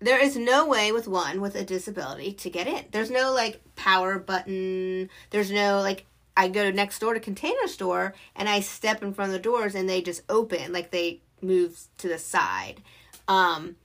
There 0.00 0.22
is 0.22 0.36
no 0.36 0.66
way 0.66 0.92
with 0.92 1.08
one 1.08 1.40
with 1.40 1.54
a 1.56 1.64
disability 1.64 2.32
to 2.32 2.50
get 2.50 2.66
in. 2.66 2.84
There's 2.92 3.10
no 3.10 3.32
like 3.32 3.60
power 3.74 4.18
button. 4.18 5.10
There's 5.30 5.50
no 5.50 5.80
like 5.80 6.06
I 6.36 6.48
go 6.48 6.70
next 6.70 7.00
door 7.00 7.14
to 7.14 7.20
container 7.20 7.66
store 7.66 8.14
and 8.36 8.48
I 8.48 8.60
step 8.60 9.02
in 9.02 9.12
front 9.12 9.30
of 9.30 9.32
the 9.32 9.42
doors 9.42 9.74
and 9.74 9.88
they 9.88 10.00
just 10.00 10.22
open 10.28 10.72
like 10.72 10.90
they 10.90 11.20
move 11.42 11.80
to 11.98 12.08
the 12.08 12.18
side. 12.18 12.82
Um 13.26 13.76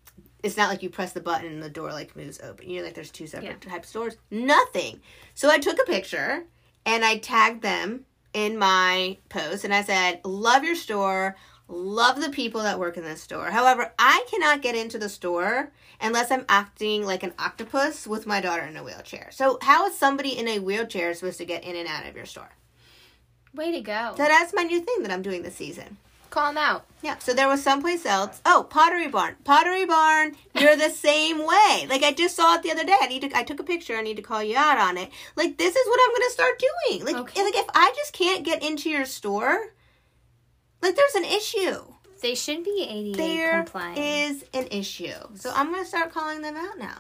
it's 0.44 0.58
not 0.58 0.70
like 0.70 0.84
you 0.84 0.90
press 0.90 1.14
the 1.14 1.22
button 1.22 1.48
and 1.48 1.64
the 1.64 1.70
door 1.70 1.92
like 1.92 2.16
moves 2.16 2.40
open. 2.42 2.70
You 2.70 2.80
know, 2.80 2.86
like 2.86 2.94
there's 2.94 3.10
two 3.10 3.28
separate 3.28 3.62
types 3.62 3.90
of 3.90 3.94
doors. 3.94 4.18
Nothing. 4.30 5.00
So 5.34 5.50
I 5.50 5.58
took 5.58 5.80
a 5.80 5.86
picture 5.86 6.44
and 6.86 7.04
I 7.04 7.18
tagged 7.18 7.62
them 7.62 8.06
in 8.34 8.58
my 8.58 9.18
post 9.30 9.64
and 9.64 9.74
I 9.74 9.84
said, 9.84 10.20
Love 10.26 10.64
your 10.64 10.76
store, 10.76 11.36
love 11.68 12.22
the 12.22 12.30
people 12.30 12.62
that 12.64 12.80
work 12.80 12.98
in 12.98 13.04
this 13.04 13.22
store. 13.22 13.52
However, 13.52 13.94
I 13.98 14.26
cannot 14.30 14.62
get 14.62 14.76
into 14.76 14.98
the 14.98 15.10
store 15.10 15.72
unless 16.02 16.32
I'm 16.32 16.46
acting 16.50 17.06
like 17.06 17.24
an 17.24 17.34
octopus 17.40 18.06
with 18.06 18.26
my 18.28 18.42
daughter 18.42 18.64
in 18.64 18.78
a 18.78 18.84
wheelchair. 18.84 19.30
So, 19.32 19.58
how 19.62 19.88
is 19.88 19.98
somebody 19.98 20.38
in 20.38 20.48
a 20.48 20.60
wheelchair 20.60 21.14
supposed 21.14 21.38
to 21.40 21.46
get 21.46 21.64
in 21.64 21.76
and 21.76 21.88
out 21.88 22.06
of 22.06 22.16
your 22.16 22.26
store? 22.26 22.50
Way 23.56 23.72
to 23.72 23.82
go. 23.82 24.14
So, 24.18 24.24
that's 24.24 24.54
my 24.54 24.64
new 24.64 24.82
thing 24.82 25.04
that 25.04 25.12
I'm 25.12 25.22
doing 25.22 25.44
this 25.44 25.56
season. 25.56 25.98
Call 26.30 26.50
him 26.50 26.58
out. 26.58 26.86
Yeah, 27.04 27.20
so 27.20 27.32
there 27.32 27.48
was 27.48 27.62
someplace 27.62 28.08
else. 28.08 28.42
Oh, 28.44 28.66
Pottery 28.68 29.08
Barn. 29.08 29.36
Pottery 29.44 29.86
Barn, 29.86 30.36
you're 30.60 30.76
the 30.76 30.90
same 30.90 31.38
way. 31.46 31.86
Like 31.88 32.02
I 32.02 32.12
just 32.12 32.36
saw 32.36 32.56
it 32.56 32.64
the 32.64 32.72
other 32.72 32.84
day. 32.84 32.96
I 33.00 33.06
need 33.06 33.22
to 33.22 33.38
I 33.38 33.44
took 33.44 33.60
a 33.60 33.64
picture. 33.64 33.96
I 33.96 34.02
need 34.02 34.16
to 34.16 34.24
call 34.24 34.42
you 34.42 34.58
out 34.58 34.80
on 34.80 34.98
it. 34.98 35.12
Like 35.36 35.60
this 35.60 35.76
is 35.76 35.88
what 35.88 36.00
I'm 36.04 36.10
going 36.16 36.28
to 36.28 36.34
start 36.34 36.64
doing. 36.90 37.06
Like 37.06 37.16
Okay. 37.18 37.44
like 37.44 37.56
if 37.56 37.68
I 37.76 37.94
just 37.96 38.14
can't 38.14 38.44
get 38.44 38.64
into 38.64 38.90
your 38.90 39.06
store, 39.06 39.74
like 40.84 40.96
there's 40.96 41.16
an 41.16 41.26
issue. 41.26 41.84
They 42.22 42.36
should 42.36 42.64
be 42.64 42.88
ADA 42.90 43.18
There 43.18 43.64
compliant. 43.64 43.98
is 43.98 44.46
an 44.54 44.68
issue. 44.72 45.14
So 45.36 45.52
I'm 45.54 45.72
going 45.72 45.82
to 45.84 45.88
start 45.88 46.14
calling 46.14 46.42
them 46.42 46.56
out 46.56 46.78
now. 46.78 47.00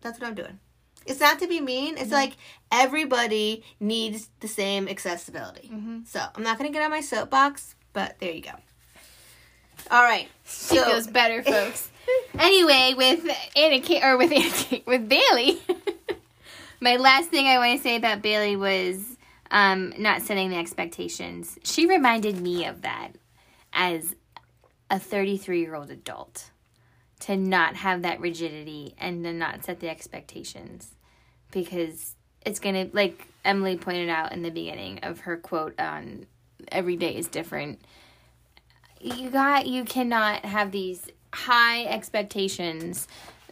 That's 0.00 0.20
what 0.20 0.28
I'm 0.28 0.34
doing. 0.34 0.58
It's 1.06 1.20
not 1.20 1.38
to 1.40 1.46
be 1.46 1.60
mean. 1.60 1.94
It's 1.94 2.04
mm-hmm. 2.04 2.12
like 2.12 2.32
everybody 2.72 3.62
needs 3.78 4.28
the 4.40 4.48
same 4.48 4.88
accessibility. 4.88 5.70
Mm-hmm. 5.72 6.00
So 6.06 6.20
I'm 6.34 6.42
not 6.42 6.58
going 6.58 6.70
to 6.70 6.76
get 6.76 6.84
on 6.84 6.90
my 6.90 7.00
soapbox, 7.00 7.74
but 7.92 8.18
there 8.18 8.32
you 8.32 8.42
go. 8.42 8.52
All 9.90 10.02
right. 10.02 10.28
she 10.44 10.76
So 10.76 10.84
feels 10.84 11.06
better, 11.06 11.42
folks. 11.44 11.90
anyway, 12.38 12.94
with 12.96 13.24
Anna 13.54 13.80
Ka- 13.80 14.00
or 14.02 14.16
with 14.16 14.32
Anna 14.32 14.50
Ka- 14.50 14.84
with 14.86 15.08
Bayley, 15.08 15.60
my 16.80 16.96
last 16.96 17.30
thing 17.30 17.46
I 17.46 17.58
want 17.58 17.76
to 17.78 17.82
say 17.82 17.96
about 17.96 18.22
Bayley 18.22 18.56
was 18.56 19.15
um, 19.50 19.92
not 19.98 20.22
setting 20.22 20.50
the 20.50 20.56
expectations. 20.56 21.58
She 21.62 21.86
reminded 21.86 22.40
me 22.40 22.64
of 22.64 22.82
that 22.82 23.12
as 23.72 24.14
a 24.90 24.98
33 24.98 25.60
year 25.60 25.74
old 25.74 25.90
adult 25.90 26.50
to 27.20 27.36
not 27.36 27.76
have 27.76 28.02
that 28.02 28.20
rigidity 28.20 28.94
and 28.98 29.24
to 29.24 29.32
not 29.32 29.64
set 29.64 29.80
the 29.80 29.88
expectations 29.88 30.94
because 31.50 32.14
it's 32.44 32.60
gonna 32.60 32.88
like 32.92 33.26
Emily 33.44 33.76
pointed 33.76 34.08
out 34.08 34.32
in 34.32 34.42
the 34.42 34.50
beginning 34.50 35.00
of 35.02 35.20
her 35.20 35.36
quote 35.36 35.78
on 35.80 36.26
every 36.70 36.96
day 36.96 37.16
is 37.16 37.28
different 37.28 37.80
you 39.00 39.30
got 39.30 39.66
you 39.66 39.84
cannot 39.84 40.44
have 40.44 40.72
these 40.72 41.08
high 41.32 41.84
expectations 41.84 43.08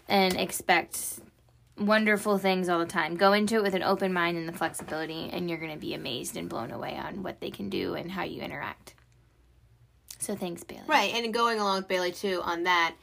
and 0.09 0.37
expect 0.37 1.21
wonderful 1.79 2.39
things 2.39 2.69
all 2.69 2.79
the 2.79 2.87
time. 2.87 3.17
Go 3.17 3.33
into 3.33 3.57
it 3.57 3.63
with 3.63 3.75
an 3.75 3.83
open 3.83 4.13
mind 4.13 4.37
and 4.37 4.49
the 4.49 4.53
flexibility 4.53 5.29
and 5.33 5.49
you're 5.49 5.59
going 5.59 5.73
to 5.73 5.79
be 5.79 5.95
amazed 5.95 6.37
and 6.37 6.49
blown 6.49 6.71
away 6.71 6.97
on 6.97 7.23
what 7.23 7.41
they 7.41 7.51
can 7.51 7.69
do 7.69 7.95
and 7.95 8.11
how 8.11 8.23
you 8.23 8.43
interact. 8.43 8.95
So 10.19 10.35
thanks, 10.35 10.65
Bayley. 10.65 10.85
Right, 10.87 11.13
and 11.15 11.35
going 11.35 11.61
along 11.61 11.79
with 11.79 11.89
Bayley 11.89 12.13
too 12.13 12.41
on 12.43 12.65
that, 12.65 12.95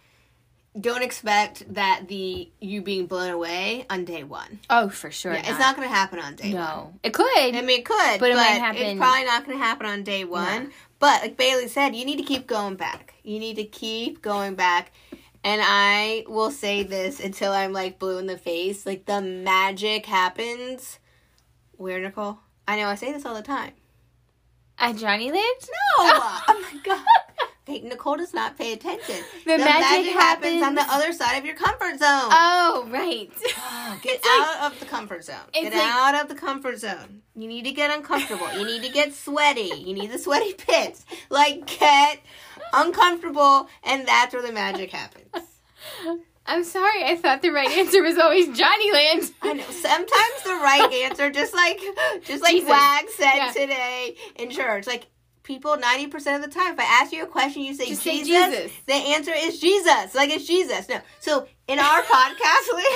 don't 0.79 1.03
expect 1.03 1.73
that 1.73 2.03
the 2.07 2.49
you 2.61 2.81
being 2.81 3.05
blown 3.05 3.29
away 3.29 3.85
on 3.89 4.05
day 4.05 4.23
one. 4.23 4.59
Oh, 4.69 4.87
for 4.89 5.11
sure. 5.11 5.33
Yeah, 5.33 5.41
it's 5.49 5.59
not 5.59 5.75
going 5.75 5.87
to 5.87 5.93
happen 5.93 6.17
on 6.19 6.35
day 6.35 6.53
one. 6.53 6.63
No. 6.63 6.93
It 7.03 7.13
could. 7.13 7.27
I 7.27 7.61
mean, 7.61 7.79
it 7.79 7.85
could, 7.85 7.97
but, 7.97 8.19
But 8.21 8.31
it 8.31 8.35
might 8.35 8.43
happen. 8.43 8.81
it's 8.81 8.97
probably 8.97 9.25
not 9.25 9.45
going 9.45 9.57
to 9.57 9.63
happen 9.63 9.85
on 9.85 10.03
day 10.03 10.23
one. 10.23 10.63
No. 10.65 10.69
But 10.99 11.21
like 11.23 11.35
Bayley 11.35 11.67
said, 11.67 11.93
you 11.95 12.05
need 12.05 12.17
to 12.17 12.23
keep 12.23 12.47
going 12.47 12.75
back. 12.75 13.15
You 13.23 13.39
need 13.39 13.55
to 13.57 13.65
keep 13.65 14.21
going 14.21 14.55
back. 14.55 14.93
And 15.43 15.61
I 15.63 16.23
will 16.27 16.51
say 16.51 16.83
this 16.83 17.19
until 17.19 17.51
I'm 17.51 17.73
like 17.73 17.97
blue 17.99 18.19
in 18.19 18.27
the 18.27 18.37
face. 18.37 18.85
Like 18.85 19.05
the 19.05 19.21
magic 19.21 20.05
happens. 20.05 20.99
Where, 21.73 21.99
Nicole? 21.99 22.37
I 22.67 22.77
know 22.77 22.87
I 22.87 22.95
say 22.95 23.11
this 23.11 23.25
all 23.25 23.35
the 23.35 23.41
time. 23.41 23.71
At 24.77 24.95
Joni 24.95 25.25
Land? 25.31 25.35
No! 25.35 25.43
oh 25.99 26.69
my 26.73 26.79
god. 26.83 27.05
Okay, 27.69 27.87
Nicole 27.87 28.17
does 28.17 28.33
not 28.33 28.57
pay 28.57 28.73
attention. 28.73 29.17
The 29.45 29.57
magic 29.59 30.11
happens 30.13 30.63
on 30.63 30.73
the 30.73 30.81
other 30.81 31.13
side 31.13 31.37
of 31.37 31.45
your 31.45 31.55
comfort 31.55 31.91
zone. 31.99 31.99
Oh, 32.01 32.87
right. 32.89 33.29
Get 34.01 34.15
It's 34.15 34.25
like- 34.25 34.47
out 34.57 34.71
of 34.71 34.79
the 34.79 34.85
comfort 34.87 35.23
zone. 35.23 35.35
Get 35.53 35.71
like- 35.71 35.81
out 35.83 36.15
of 36.15 36.27
the 36.27 36.33
comfort 36.35 36.79
zone. 36.79 37.21
You 37.35 37.47
need 37.47 37.65
to 37.65 37.71
get 37.71 37.95
uncomfortable. 37.95 38.51
you 38.57 38.65
need 38.65 38.81
to 38.83 38.89
get 38.89 39.13
sweaty. 39.13 39.71
You 39.77 39.93
need 39.93 40.11
the 40.11 40.17
sweaty 40.17 40.53
pits. 40.53 41.05
Like 41.29 41.65
get 41.67 42.19
uncomfortable, 42.73 43.67
and 43.83 44.07
that's 44.07 44.33
where 44.33 44.41
the 44.43 44.51
magic 44.51 44.91
happens. 45.01 45.27
I'm 46.45 46.63
sorry. 46.63 47.03
I 47.03 47.15
thought 47.15 47.41
the 47.41 47.51
right 47.51 47.69
answer 47.69 48.01
was 48.01 48.17
always 48.17 48.47
Joni 48.47 48.91
Land. 48.93 49.31
I 49.41 49.53
know. 49.53 49.63
Sometimes 49.63 50.43
the 50.43 50.49
right 50.61 50.91
answer, 51.05 51.29
just 51.29 51.53
like 51.53 51.79
just 52.23 52.41
like 52.43 52.53
Jesus. 52.53 52.69
Wag 52.69 53.09
said 53.09 53.35
Yeah. 53.35 53.51
today 53.51 54.15
in 54.37 54.49
church, 54.49 54.87
like 54.87 55.07
people 55.43 55.77
ninety 55.77 56.07
percent 56.07 56.43
of 56.43 56.49
the 56.51 56.59
time, 56.59 56.73
if 56.73 56.79
I 56.79 56.83
ask 56.83 57.11
you 57.13 57.23
a 57.23 57.27
question, 57.27 57.61
you 57.63 57.73
say 57.75 57.87
Just 57.89 58.01
say 58.01 58.23
Jesus, 58.23 58.55
Jesus. 58.55 58.71
The 58.87 58.93
answer 58.93 59.31
is 59.35 59.59
Jesus. 59.59 60.15
Like 60.15 60.29
it's 60.31 60.45
Jesus. 60.47 60.89
No. 60.89 60.99
So 61.19 61.47
in 61.67 61.77
our 61.79 62.01
podcast, 62.03 62.75
we, 62.75 62.87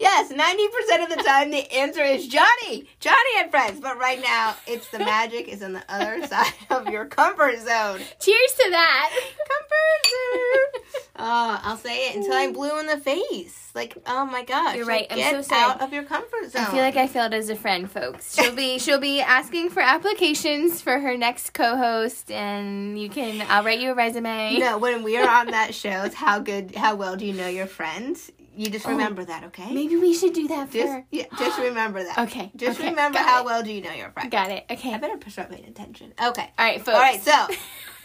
yes, 0.00 0.30
ninety 0.30 0.66
percent 0.68 1.02
of 1.10 1.16
the 1.16 1.22
time 1.22 1.50
the 1.50 1.70
answer 1.72 2.02
is 2.02 2.28
Joni, 2.28 2.86
Joni 3.00 3.40
and 3.40 3.50
friends. 3.50 3.80
But 3.80 3.98
right 3.98 4.20
now, 4.22 4.54
it's 4.66 4.88
the 4.90 4.98
magic 4.98 5.48
is 5.48 5.62
on 5.62 5.72
the 5.74 5.82
other 5.88 6.26
side 6.26 6.52
of 6.70 6.88
your 6.88 7.04
comfort 7.06 7.58
zone. 7.60 8.00
Cheers 8.20 8.52
to 8.58 8.70
that. 8.70 9.10
Comfort 9.48 10.06
zone. 10.10 11.02
Oh, 11.20 11.60
I'll 11.64 11.76
say 11.76 12.08
it 12.10 12.16
until 12.16 12.32
I'm 12.34 12.52
blue 12.52 12.78
in 12.78 12.86
the 12.86 12.96
face. 12.98 13.70
Like, 13.74 13.96
oh 14.06 14.24
my 14.24 14.44
gosh, 14.44 14.76
You're 14.76 14.86
like, 14.86 15.02
right. 15.02 15.06
I'm 15.10 15.16
Get 15.18 15.34
so 15.34 15.42
sorry. 15.42 15.62
out 15.72 15.82
of 15.82 15.92
your 15.92 16.02
comfort 16.04 16.50
zone. 16.50 16.62
I 16.62 16.66
feel 16.66 16.80
like 16.80 16.96
I 16.96 17.06
failed 17.06 17.34
as 17.34 17.48
a 17.50 17.54
friend, 17.56 17.90
folks. 17.90 18.34
She'll 18.34 18.54
be 18.54 18.78
she'll 18.78 18.98
be 19.00 19.20
asking 19.20 19.70
for 19.70 19.80
applications 19.80 20.80
for 20.80 20.98
her 20.98 21.16
next 21.16 21.52
co-host, 21.54 22.30
and 22.30 22.98
you 23.00 23.08
can 23.08 23.44
I'll 23.48 23.62
write 23.64 23.78
you 23.80 23.90
a 23.90 23.94
resume. 23.94 24.58
No, 24.58 24.78
when 24.78 25.02
we 25.02 25.16
are 25.18 25.28
on 25.28 25.46
that 25.50 25.74
show, 25.74 26.02
it's 26.04 26.14
how 26.14 26.38
good, 26.40 26.74
how 26.74 26.94
well 26.96 27.16
do 27.16 27.26
you 27.26 27.34
know 27.34 27.48
your 27.48 27.66
friends? 27.66 28.32
You 28.58 28.70
just 28.70 28.86
remember 28.86 29.24
that, 29.24 29.44
okay? 29.44 29.66
Oh, 29.68 29.72
Maybe 29.72 29.94
we 29.96 30.12
should 30.12 30.32
do 30.32 30.48
that 30.48 30.68
for. 30.68 30.74
Just, 30.78 31.02
yeah, 31.12 31.26
just 31.38 31.58
remember 31.68 32.02
that. 32.02 32.18
Okay, 32.18 32.50
Just 32.56 32.80
okay, 32.80 32.90
remember 32.90 33.18
how 33.18 33.42
it. 33.42 33.44
well 33.44 33.62
do 33.62 33.72
you 33.72 33.80
know 33.80 33.92
your 33.92 34.10
friend. 34.10 34.30
Got 34.32 34.50
it. 34.50 34.64
Okay. 34.68 34.92
I 34.92 34.98
better 34.98 35.16
push 35.16 35.34
start 35.34 35.50
paying 35.50 35.64
attention. 35.66 36.12
Okay. 36.20 36.50
All 36.58 36.64
right, 36.66 36.78
folks. 36.78 36.88
All 36.96 37.00
right. 37.00 37.22
So, 37.22 37.46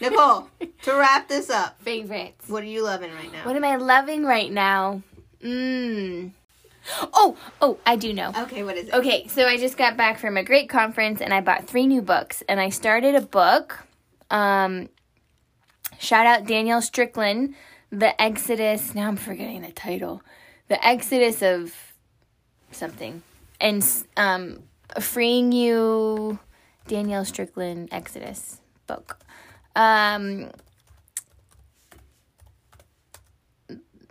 Nicole, 0.00 0.48
to 0.82 0.92
wrap 0.94 1.28
this 1.28 1.50
up, 1.50 1.80
favorites. 1.82 2.48
what 2.48 2.62
are 2.62 2.66
you 2.66 2.84
loving 2.84 3.12
right 3.14 3.32
now? 3.32 3.44
What 3.44 3.56
am 3.56 3.64
I 3.64 3.74
loving 3.76 4.24
right 4.24 4.50
now? 4.52 5.02
Mmm. 5.42 6.30
Oh, 7.12 7.36
oh, 7.60 7.78
I 7.84 7.96
do 7.96 8.12
know. 8.12 8.30
okay. 8.42 8.62
What 8.62 8.76
is 8.76 8.88
it? 8.88 8.94
Okay, 8.94 9.26
so 9.26 9.46
I 9.46 9.56
just 9.56 9.76
got 9.76 9.96
back 9.96 10.18
from 10.20 10.36
a 10.36 10.44
great 10.44 10.68
conference 10.68 11.20
and 11.20 11.34
I 11.34 11.40
bought 11.40 11.66
three 11.66 11.86
new 11.88 12.00
books. 12.02 12.42
And 12.48 12.60
I 12.60 12.68
started 12.68 13.16
a 13.16 13.20
book. 13.22 13.84
Um, 14.30 14.88
shout 15.98 16.26
out 16.26 16.46
Danielle 16.46 16.82
Strickland, 16.82 17.54
The 17.90 18.20
Exodus. 18.22 18.94
Now 18.94 19.08
I'm 19.08 19.16
forgetting 19.16 19.62
the 19.62 19.72
title. 19.72 20.22
The 20.68 20.86
Exodus 20.86 21.42
of 21.42 21.74
something. 22.70 23.22
And 23.60 23.86
um, 24.16 24.62
Freeing 25.00 25.52
You, 25.52 26.38
Danielle 26.86 27.24
Strickland 27.24 27.88
Exodus 27.92 28.60
book. 28.86 29.18
Um, 29.76 30.50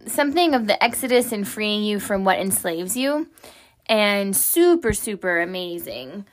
something 0.06 0.54
of 0.54 0.68
the 0.68 0.82
Exodus 0.84 1.32
and 1.32 1.48
freeing 1.48 1.84
you 1.84 2.00
from 2.00 2.24
what 2.24 2.40
enslaves 2.40 2.98
you, 2.98 3.30
and 3.86 4.36
super 4.36 4.94
super 4.94 5.42
amazing. 5.42 6.26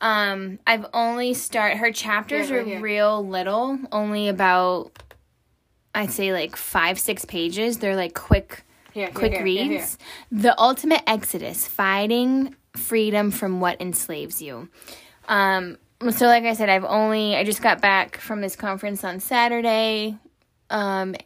Um, 0.00 0.58
I've 0.66 0.86
only 0.92 1.32
start 1.34 1.78
her 1.78 1.90
chapters 1.90 2.48
Here, 2.48 2.58
right 2.58 2.66
are 2.66 2.70
here. 2.70 2.80
real 2.80 3.26
little, 3.26 3.78
only 3.92 4.28
about 4.28 5.02
I'd 5.94 6.10
say 6.10 6.32
like 6.32 6.56
five 6.56 6.98
six 6.98 7.24
pages. 7.24 7.78
They're 7.78 7.96
like 7.96 8.14
quick 8.14 8.64
Here, 8.94 9.10
quick 9.12 9.42
reads. 9.42 9.98
The 10.30 10.58
ultimate 10.58 11.02
exodus, 11.06 11.66
finding 11.66 12.54
freedom 12.76 13.32
from 13.32 13.60
what 13.60 13.80
enslaves 13.80 14.40
you. 14.40 14.68
Um, 15.26 15.78
so 16.10 16.26
like 16.26 16.44
I 16.44 16.54
said, 16.54 16.68
I've 16.68 16.84
only 16.84 17.34
I 17.34 17.42
just 17.42 17.60
got 17.60 17.80
back 17.80 18.18
from 18.18 18.40
this 18.40 18.54
conference 18.54 19.02
on 19.02 19.18
Saturday, 19.18 20.16
um, 20.70 21.16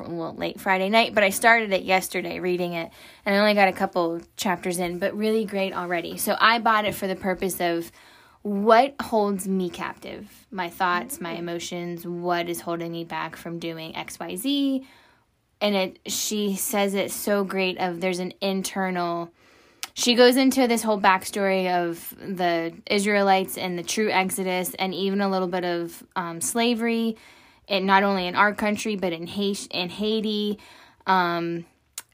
well 0.00 0.34
late 0.34 0.60
Friday 0.60 0.88
night, 0.88 1.14
but 1.14 1.22
I 1.22 1.28
started 1.28 1.72
it 1.72 1.82
yesterday 1.82 2.40
reading 2.40 2.72
it, 2.72 2.90
and 3.26 3.34
I 3.34 3.38
only 3.38 3.54
got 3.54 3.68
a 3.68 3.72
couple 3.72 4.22
chapters 4.38 4.78
in, 4.78 4.98
but 4.98 5.14
really 5.14 5.44
great 5.44 5.74
already. 5.74 6.16
So 6.16 6.36
I 6.40 6.58
bought 6.58 6.86
it 6.86 6.94
for 6.94 7.06
the 7.06 7.16
purpose 7.16 7.60
of 7.60 7.92
what 8.42 8.94
holds 9.02 9.46
me 9.46 9.68
captive 9.68 10.46
my 10.50 10.70
thoughts 10.70 11.20
my 11.20 11.32
emotions 11.32 12.06
what 12.06 12.48
is 12.48 12.62
holding 12.62 12.90
me 12.90 13.04
back 13.04 13.36
from 13.36 13.58
doing 13.58 13.92
xyz 13.92 14.82
and 15.60 15.74
it 15.74 15.98
she 16.06 16.56
says 16.56 16.94
it 16.94 17.10
so 17.10 17.44
great 17.44 17.78
of 17.78 18.00
there's 18.00 18.18
an 18.18 18.32
internal 18.40 19.30
she 19.94 20.14
goes 20.14 20.36
into 20.36 20.66
this 20.66 20.82
whole 20.82 21.00
backstory 21.00 21.70
of 21.70 22.14
the 22.18 22.72
israelites 22.88 23.58
and 23.58 23.78
the 23.78 23.82
true 23.82 24.10
exodus 24.10 24.74
and 24.74 24.94
even 24.94 25.20
a 25.20 25.28
little 25.28 25.48
bit 25.48 25.64
of 25.64 26.02
um, 26.16 26.40
slavery 26.40 27.16
and 27.70 27.86
not 27.86 28.02
only 28.02 28.26
in 28.26 28.34
our 28.34 28.52
country 28.52 28.96
but 28.96 29.12
in 29.12 29.26
haiti, 29.26 29.68
in 29.70 29.88
haiti. 29.88 30.58
Um, 31.06 31.64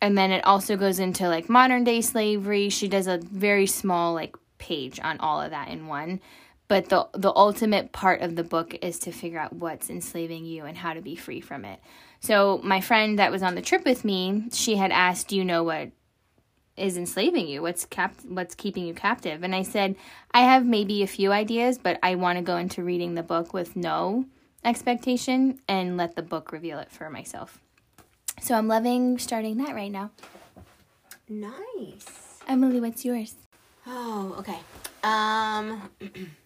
and 0.00 0.16
then 0.16 0.30
it 0.30 0.44
also 0.44 0.76
goes 0.76 0.98
into 0.98 1.28
like 1.28 1.48
modern 1.48 1.82
day 1.82 2.02
slavery. 2.02 2.68
She 2.68 2.86
does 2.86 3.06
a 3.06 3.18
very 3.18 3.66
small 3.66 4.12
like 4.14 4.36
page 4.58 5.00
on 5.02 5.18
all 5.18 5.40
of 5.40 5.50
that 5.50 5.68
in 5.68 5.86
one 5.86 6.20
but 6.68 6.88
the 6.88 7.08
the 7.12 7.32
ultimate 7.34 7.92
part 7.92 8.20
of 8.20 8.36
the 8.36 8.44
book 8.44 8.76
is 8.82 8.98
to 9.00 9.12
figure 9.12 9.38
out 9.38 9.52
what's 9.52 9.90
enslaving 9.90 10.44
you 10.44 10.64
and 10.64 10.76
how 10.76 10.92
to 10.94 11.00
be 11.00 11.16
free 11.16 11.40
from 11.40 11.64
it. 11.64 11.80
So 12.20 12.60
my 12.64 12.80
friend 12.80 13.18
that 13.18 13.30
was 13.30 13.42
on 13.42 13.54
the 13.54 13.62
trip 13.62 13.84
with 13.84 14.04
me 14.04 14.44
she 14.52 14.76
had 14.76 14.90
asked 14.90 15.28
do 15.28 15.36
you 15.36 15.44
know 15.44 15.62
what 15.62 15.90
is 16.76 16.96
enslaving 16.96 17.48
you? 17.48 17.62
What's 17.62 17.84
cap 17.84 18.14
what's 18.26 18.54
keeping 18.54 18.86
you 18.86 18.94
captive? 18.94 19.42
And 19.42 19.54
i 19.54 19.62
said 19.62 19.96
i 20.32 20.40
have 20.40 20.66
maybe 20.66 21.02
a 21.02 21.06
few 21.06 21.32
ideas 21.32 21.78
but 21.78 21.98
i 22.02 22.14
want 22.14 22.38
to 22.38 22.42
go 22.42 22.56
into 22.56 22.82
reading 22.82 23.14
the 23.14 23.22
book 23.22 23.52
with 23.52 23.76
no 23.76 24.26
expectation 24.64 25.60
and 25.68 25.96
let 25.96 26.16
the 26.16 26.22
book 26.22 26.50
reveal 26.50 26.78
it 26.78 26.90
for 26.90 27.08
myself. 27.10 27.60
So 28.40 28.54
i'm 28.56 28.68
loving 28.68 29.18
starting 29.18 29.58
that 29.58 29.74
right 29.74 29.92
now. 29.92 30.10
Nice. 31.28 32.40
emily 32.48 32.80
what's 32.80 33.04
yours? 33.04 33.34
Oh, 33.86 34.34
okay. 34.40 34.58
Um, 35.04 35.90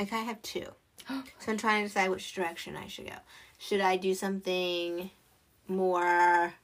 I 0.00 0.06
kind 0.06 0.22
of 0.22 0.28
have 0.28 0.42
two. 0.42 0.66
So 1.38 1.52
I'm 1.52 1.58
trying 1.58 1.82
to 1.82 1.88
decide 1.88 2.10
which 2.10 2.34
direction 2.34 2.76
I 2.76 2.86
should 2.86 3.06
go. 3.06 3.16
Should 3.58 3.80
I 3.80 3.96
do 3.96 4.14
something 4.14 5.10
more 5.68 6.54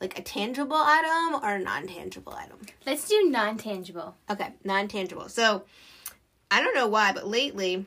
like 0.00 0.18
a 0.18 0.22
tangible 0.22 0.76
item 0.76 1.40
or 1.42 1.54
a 1.54 1.58
non-tangible 1.58 2.32
item? 2.32 2.58
let's 2.86 3.08
do 3.08 3.28
non-tangible 3.30 4.16
Okay, 4.30 4.50
non-tangible. 4.64 5.28
So 5.28 5.64
I 6.50 6.62
don't 6.62 6.74
know 6.74 6.86
why, 6.86 7.12
but 7.12 7.26
lately 7.26 7.86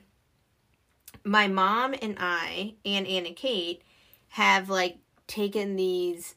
my 1.23 1.47
mom 1.47 1.93
and 2.01 2.17
I 2.19 2.75
and 2.85 3.07
Anna 3.07 3.33
Kate 3.33 3.81
have 4.29 4.69
like 4.69 4.97
taken 5.27 5.75
these 5.75 6.35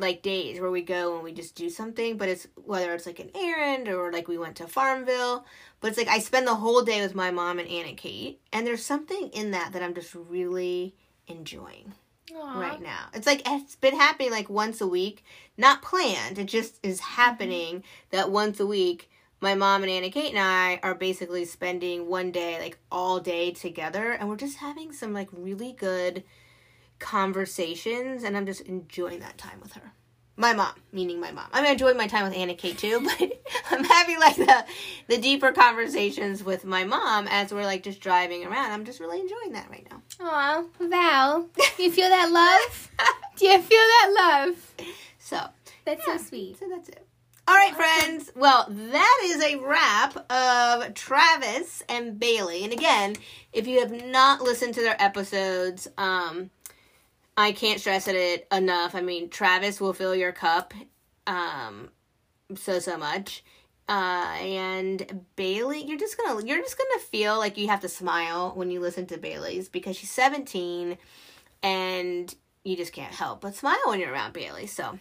like 0.00 0.22
days 0.22 0.60
where 0.60 0.70
we 0.70 0.82
go 0.82 1.14
and 1.14 1.24
we 1.24 1.32
just 1.32 1.54
do 1.54 1.70
something, 1.70 2.16
but 2.16 2.28
it's 2.28 2.46
whether 2.54 2.92
it's 2.94 3.06
like 3.06 3.20
an 3.20 3.30
errand 3.34 3.88
or 3.88 4.12
like 4.12 4.28
we 4.28 4.38
went 4.38 4.56
to 4.56 4.66
Farmville, 4.66 5.44
but 5.80 5.88
it's 5.88 5.98
like 5.98 6.08
I 6.08 6.18
spend 6.18 6.46
the 6.46 6.54
whole 6.54 6.82
day 6.82 7.00
with 7.00 7.14
my 7.14 7.30
mom 7.30 7.58
and 7.58 7.68
Anna 7.68 7.94
Kate, 7.94 8.40
and 8.52 8.66
there's 8.66 8.84
something 8.84 9.28
in 9.28 9.50
that 9.52 9.72
that 9.72 9.82
I'm 9.82 9.94
just 9.94 10.14
really 10.14 10.94
enjoying 11.26 11.94
right 12.32 12.80
now. 12.80 13.06
It's 13.14 13.26
like 13.26 13.42
it's 13.46 13.76
been 13.76 13.96
happening 13.96 14.30
like 14.30 14.48
once 14.48 14.80
a 14.80 14.86
week, 14.86 15.24
not 15.56 15.82
planned. 15.82 16.38
It 16.38 16.46
just 16.46 16.78
is 16.82 17.00
mm-hmm. 17.00 17.20
happening 17.20 17.84
that 18.10 18.30
once 18.30 18.60
a 18.60 18.66
week, 18.66 19.10
my 19.40 19.54
mom 19.54 19.82
and 19.82 19.90
Anna 19.90 20.10
Kate 20.10 20.30
and 20.30 20.38
I 20.38 20.80
are 20.82 20.94
basically 20.94 21.44
spending 21.44 22.08
one 22.08 22.30
day 22.30 22.58
like 22.58 22.78
all 22.90 23.20
day 23.20 23.50
together, 23.52 24.12
and 24.12 24.28
we're 24.28 24.36
just 24.36 24.58
having 24.58 24.92
some 24.92 25.12
like 25.12 25.28
really 25.32 25.72
good 25.72 26.24
conversations, 27.00 28.22
and 28.22 28.36
I'm 28.36 28.46
just 28.46 28.60
enjoying 28.62 29.20
that 29.20 29.38
time 29.38 29.60
with 29.60 29.72
her. 29.72 29.92
My 30.36 30.54
mom, 30.54 30.72
meaning 30.92 31.20
my 31.20 31.32
mom. 31.32 31.48
I 31.52 31.60
mean, 31.60 31.68
I 31.68 31.72
enjoy 31.72 31.92
my 31.94 32.06
time 32.06 32.24
with 32.24 32.34
Anna 32.34 32.54
Kate 32.54 32.78
too, 32.78 33.00
but 33.18 33.42
I'm 33.70 33.84
having 33.84 34.18
like 34.18 34.36
the 34.36 34.64
the 35.08 35.18
deeper 35.18 35.52
conversations 35.52 36.42
with 36.44 36.64
my 36.64 36.84
mom 36.84 37.26
as 37.28 37.52
we're 37.52 37.64
like 37.64 37.82
just 37.82 38.00
driving 38.00 38.46
around. 38.46 38.72
I'm 38.72 38.84
just 38.84 39.00
really 39.00 39.20
enjoying 39.20 39.52
that 39.52 39.68
right 39.68 39.86
now. 39.90 40.02
Aw, 40.20 40.64
Val, 40.80 41.48
do 41.76 41.82
you 41.82 41.90
feel 41.90 42.08
that 42.08 42.30
love? 42.30 42.90
do 43.36 43.46
you 43.46 43.60
feel 43.60 43.78
that 43.78 44.46
love? 44.48 44.86
So 45.18 45.40
That's 45.84 46.04
so 46.04 46.16
sweet. 46.16 46.58
So 46.58 46.68
that's 46.70 46.88
it. 46.88 47.06
All 47.50 47.56
right, 47.56 47.74
friends. 47.74 48.30
Well, 48.36 48.66
that 48.70 49.20
is 49.24 49.42
a 49.42 49.56
wrap 49.56 50.30
of 50.30 50.94
Travis 50.94 51.82
and 51.88 52.18
Bayley. 52.18 52.62
And 52.62 52.72
again, 52.72 53.16
if 53.52 53.66
you 53.66 53.80
have 53.80 53.90
not 54.06 54.40
listened 54.40 54.74
to 54.74 54.82
their 54.82 54.94
episodes, 55.02 55.88
um, 55.98 56.50
I 57.40 57.52
can't 57.52 57.80
stress 57.80 58.06
it 58.08 58.46
enough. 58.52 58.94
I 58.94 59.00
mean, 59.00 59.28
Travis 59.30 59.80
will 59.80 59.92
fill 59.92 60.14
your 60.14 60.32
cup, 60.32 60.74
um, 61.26 61.88
so 62.54 62.78
so 62.78 62.96
much. 62.98 63.42
Uh, 63.88 64.36
and 64.40 65.24
Bayley, 65.36 65.82
you're 65.84 65.98
just 65.98 66.16
gonna 66.16 66.44
you're 66.44 66.58
just 66.58 66.78
gonna 66.78 67.00
feel 67.00 67.38
like 67.38 67.56
you 67.58 67.68
have 67.68 67.80
to 67.80 67.88
smile 67.88 68.52
when 68.54 68.70
you 68.70 68.78
listen 68.80 69.06
to 69.06 69.18
Bayley's 69.18 69.68
because 69.68 69.96
she's 69.96 70.10
17, 70.10 70.96
and 71.62 72.34
you 72.64 72.76
just 72.76 72.92
can't 72.92 73.12
help 73.14 73.40
but 73.40 73.54
smile 73.54 73.78
when 73.86 74.00
you're 74.00 74.12
around 74.12 74.32
Bayley. 74.32 74.66
So 74.66 74.98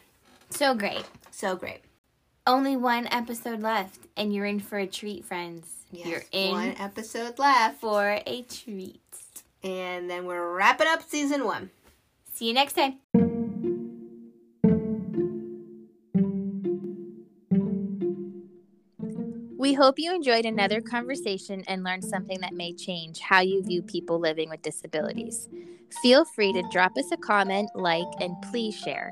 So 0.50 0.74
great. 0.74 1.06
so 1.32 1.56
great. 1.56 1.82
Only 2.48 2.76
one 2.78 3.08
episode 3.12 3.62
left, 3.62 4.00
and 4.18 4.34
you're 4.34 4.46
in 4.46 4.60
for 4.60 4.80
a 4.80 4.88
treat, 4.88 5.24
friends. 5.26 5.68
Yes, 5.92 6.08
You're 6.08 6.24
in 6.32 6.52
one 6.52 6.76
episode 6.80 7.38
left, 7.38 7.80
for 7.82 8.20
a 8.26 8.42
treat. 8.44 9.02
and 9.64 10.10
then 10.10 10.26
we're 10.26 10.56
wrapping 10.56 10.88
up 10.88 11.02
season 11.08 11.46
one. 11.46 11.70
See 12.40 12.48
you 12.48 12.54
next 12.54 12.72
time. 12.72 13.00
We 19.58 19.74
hope 19.74 19.96
you 20.00 20.16
enjoyed 20.16 20.46
another 20.46 20.80
conversation 20.80 21.66
and 21.68 21.84
learned 21.84 22.06
something 22.06 22.40
that 22.40 22.54
may 22.54 22.72
change 22.72 23.20
how 23.20 23.42
you 23.42 23.62
view 23.62 23.82
people 23.82 24.22
living 24.22 24.48
with 24.50 24.62
disabilities. 24.62 25.50
Feel 26.02 26.24
free 26.24 26.54
to 26.54 26.64
drop 26.72 26.94
us 26.98 27.12
a 27.12 27.18
comment, 27.18 27.72
like, 27.76 28.08
and 28.22 28.34
please 28.50 28.74
share. 28.74 29.12